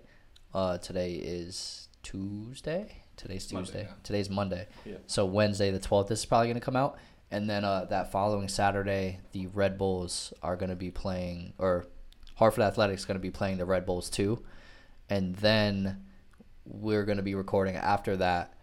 Uh, 0.53 0.77
today 0.77 1.13
is 1.13 1.87
Tuesday. 2.03 3.03
Today's 3.15 3.51
Monday, 3.51 3.65
Tuesday. 3.65 3.83
yeah. 3.83 3.93
Today's 4.03 4.29
Monday. 4.29 4.67
Yeah. 4.85 4.95
So 5.07 5.25
Wednesday 5.25 5.71
the 5.71 5.79
twelfth. 5.79 6.09
This 6.09 6.19
is 6.19 6.25
probably 6.25 6.47
gonna 6.47 6.59
come 6.59 6.75
out, 6.75 6.97
and 7.31 7.49
then 7.49 7.65
uh, 7.65 7.85
that 7.85 8.11
following 8.11 8.47
Saturday, 8.47 9.19
the 9.31 9.47
Red 9.47 9.77
Bulls 9.77 10.33
are 10.43 10.55
gonna 10.55 10.75
be 10.75 10.91
playing, 10.91 11.53
or 11.57 11.85
Hartford 12.35 12.63
Athletics 12.63 13.05
gonna 13.05 13.19
be 13.19 13.31
playing 13.31 13.57
the 13.57 13.65
Red 13.65 13.85
Bulls 13.85 14.09
too, 14.09 14.43
and 15.09 15.35
then 15.37 16.03
we're 16.65 17.05
gonna 17.05 17.23
be 17.23 17.33
recording 17.35 17.75
after 17.75 18.17
that, 18.17 18.53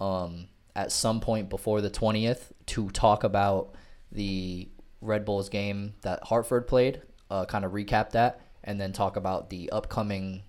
um, 0.00 0.48
at 0.74 0.92
some 0.92 1.20
point 1.20 1.48
before 1.48 1.80
the 1.80 1.90
twentieth 1.90 2.52
to 2.66 2.90
talk 2.90 3.24
about 3.24 3.74
the 4.12 4.68
Red 5.00 5.24
Bulls 5.24 5.48
game 5.48 5.94
that 6.02 6.24
Hartford 6.24 6.66
played, 6.66 7.02
uh, 7.30 7.44
kind 7.44 7.64
of 7.64 7.72
recap 7.72 8.10
that, 8.10 8.40
and 8.64 8.80
then 8.80 8.92
talk 8.92 9.16
about 9.16 9.50
the 9.50 9.70
upcoming 9.70 10.42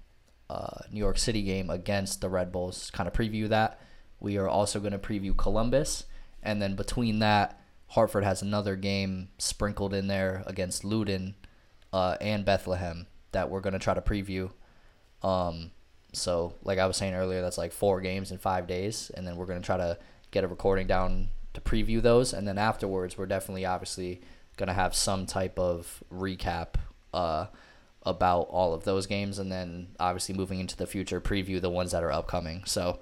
uh, 0.50 0.80
New 0.92 1.00
York 1.00 1.18
City 1.18 1.44
game 1.44 1.70
against 1.70 2.22
the 2.22 2.30
Red 2.30 2.52
Bulls, 2.52 2.90
kind 2.92 3.08
of 3.08 3.14
preview 3.14 3.48
that. 3.50 3.80
We 4.20 4.38
are 4.38 4.50
also 4.50 4.80
going 4.80 4.92
to 4.92 5.00
preview 5.00 5.36
Columbus, 5.36 6.06
and 6.42 6.62
then 6.62 6.76
between 6.76 7.20
that, 7.20 7.62
Hartford 7.88 8.24
has 8.24 8.42
another 8.42 8.76
game 8.76 9.30
sprinkled 9.38 9.94
in 9.94 10.08
there 10.08 10.44
against 10.46 10.84
Loudoun 10.84 11.36
uh, 11.92 12.18
and 12.22 12.46
Bethlehem 12.46 13.08
that 13.32 13.50
we're 13.50 13.62
going 13.62 13.74
to 13.74 13.80
try 13.80 13.94
to 13.94 14.02
preview. 14.02 14.52
Um, 15.24 15.72
so, 16.12 16.54
like 16.64 16.80
I 16.80 16.86
was 16.88 16.98
saying 16.98 17.14
earlier, 17.14 17.42
that's 17.42 17.58
like 17.58 17.72
four 17.72 18.02
games 18.02 18.32
in 18.32 18.38
five 18.38 18.68
days, 18.68 19.12
and 19.16 19.28
then 19.28 19.36
we're 19.36 19.46
going 19.46 19.62
to 19.62 19.66
try 19.66 19.78
to 19.78 19.98
get 20.32 20.44
a 20.44 20.48
recording 20.48 20.88
down 20.88 21.30
to 21.54 21.62
preview 21.62 22.02
those, 22.02 22.34
and 22.34 22.48
then 22.48 22.58
afterwards, 22.58 23.18
we're 23.18 23.26
definitely 23.26 23.66
obviously 23.66 24.22
going 24.58 24.68
to 24.68 24.74
have 24.74 24.96
some 24.96 25.26
type 25.26 25.58
of 25.58 26.04
recap 26.12 26.76
uh, 27.14 27.46
about 28.04 28.48
all 28.50 28.74
of 28.74 28.84
those 28.86 29.06
games, 29.06 29.40
and 29.40 29.52
then 29.52 29.90
obviously 30.00 30.36
moving 30.36 30.60
into 30.60 30.76
the 30.76 30.88
future, 30.88 31.22
preview 31.22 31.62
the 31.62 31.70
ones 31.70 31.92
that 31.92 32.04
are 32.04 32.12
upcoming. 32.12 32.64
So, 32.66 33.00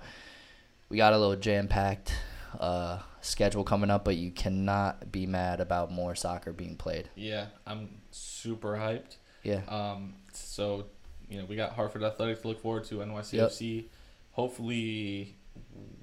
we 0.90 0.98
got 0.98 1.14
a 1.14 1.18
little 1.18 1.36
jam 1.36 1.68
packed 1.68 2.14
uh, 2.60 3.00
schedule 3.22 3.64
coming 3.64 3.90
up, 3.90 4.04
but 4.06 4.18
you 4.18 4.32
cannot 4.32 5.12
be 5.12 5.26
mad 5.26 5.60
about 5.60 5.92
more 5.92 6.16
soccer 6.16 6.52
being 6.52 6.76
played. 6.76 7.10
Yeah, 7.16 7.48
I'm 7.66 7.90
super 8.12 8.76
hyped. 8.76 9.18
Yeah. 9.44 9.62
Um, 9.68 10.16
so, 10.34 10.88
you 11.30 11.38
know, 11.40 11.46
we 11.46 11.56
got 11.56 11.72
Hartford 11.74 12.04
Athletic 12.04 12.42
to 12.42 12.48
look 12.48 12.62
forward 12.62 12.84
to, 12.86 12.96
NYCFC. 12.96 13.86
Hopefully, 14.34 15.36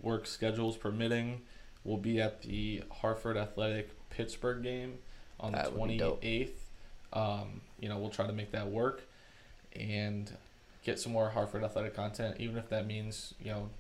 work 0.03 0.27
schedules 0.27 0.77
permitting, 0.77 1.41
we'll 1.85 1.97
be 1.97 2.21
at 2.21 2.43
the 2.43 2.83
Hartford 2.91 3.37
Athletic 3.37 3.91
Pittsburgh 4.11 4.63
game 4.63 4.99
on 5.41 5.53
the 5.53 5.59
That 5.59 5.65
dope. 5.99 6.23
28th. 6.23 6.51
Um, 7.13 7.61
you 7.79 7.89
know, 7.89 7.99
we'll 7.99 8.11
try 8.11 8.27
to 8.27 8.33
make 8.33 8.51
that 8.53 8.69
work 8.69 9.03
and 9.77 10.31
get 10.83 10.99
some 10.99 11.13
more 11.13 11.31
Hartford 11.31 11.63
Athletic 11.63 11.95
content, 11.95 12.37
even 12.41 12.57
if 12.57 12.69
that 12.71 12.87
means, 12.87 13.35
you 13.41 13.51
know, 13.51 13.71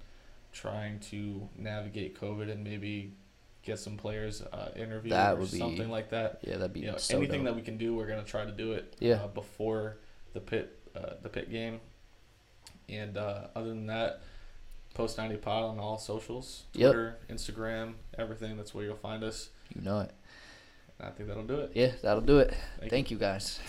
trying 0.52 1.00
to 1.00 1.48
navigate 1.58 2.18
COVID 2.20 2.50
and 2.50 2.62
maybe 2.62 3.10
get 3.64 3.78
some 3.78 3.96
players 3.96 4.40
uh, 4.42 4.70
interviewed 4.76 5.12
That 5.14 5.34
or 5.34 5.40
would 5.40 5.50
be- 5.50 5.58
something 5.58 5.90
like 5.90 6.10
that 6.10 6.38
Yeah, 6.42 6.58
that'd 6.58 6.72
be 6.74 6.80
you 6.80 6.92
know, 6.92 6.96
so 6.98 7.16
anything 7.16 7.40
dope. 7.44 7.46
that 7.54 7.56
we 7.56 7.62
can 7.62 7.76
do, 7.76 7.94
we're 7.94 8.06
gonna 8.06 8.22
try 8.22 8.44
to 8.44 8.52
do 8.52 8.72
it. 8.72 8.94
Yeah. 9.00 9.14
Uh, 9.24 9.26
before 9.28 9.96
the 10.32 10.40
pit, 10.40 10.78
uh, 10.96 11.14
the 11.22 11.28
pit 11.28 11.50
game, 11.50 11.80
and 12.88 13.16
uh, 13.16 13.48
other 13.54 13.68
than 13.68 13.86
that, 13.86 14.20
post 14.94 15.18
ninety 15.18 15.36
pod 15.36 15.64
on 15.64 15.78
all 15.78 15.98
socials, 15.98 16.64
Yep. 16.74 16.92
Twitter, 16.92 17.16
Instagram, 17.30 17.94
everything. 18.18 18.56
That's 18.56 18.74
where 18.74 18.84
you'll 18.84 18.96
find 18.96 19.22
us. 19.24 19.48
you 19.74 19.82
know 19.82 20.00
it. 20.00 20.10
And 20.98 21.08
I 21.08 21.10
think 21.10 21.28
that'll 21.28 21.42
do 21.44 21.60
it. 21.60 21.72
Yeah, 21.74 21.92
that'll 22.02 22.20
do 22.22 22.38
it. 22.38 22.50
Thank 22.78 22.82
you. 22.84 22.88
Thank 22.90 23.10
you 23.10 23.18
guys. 23.18 23.60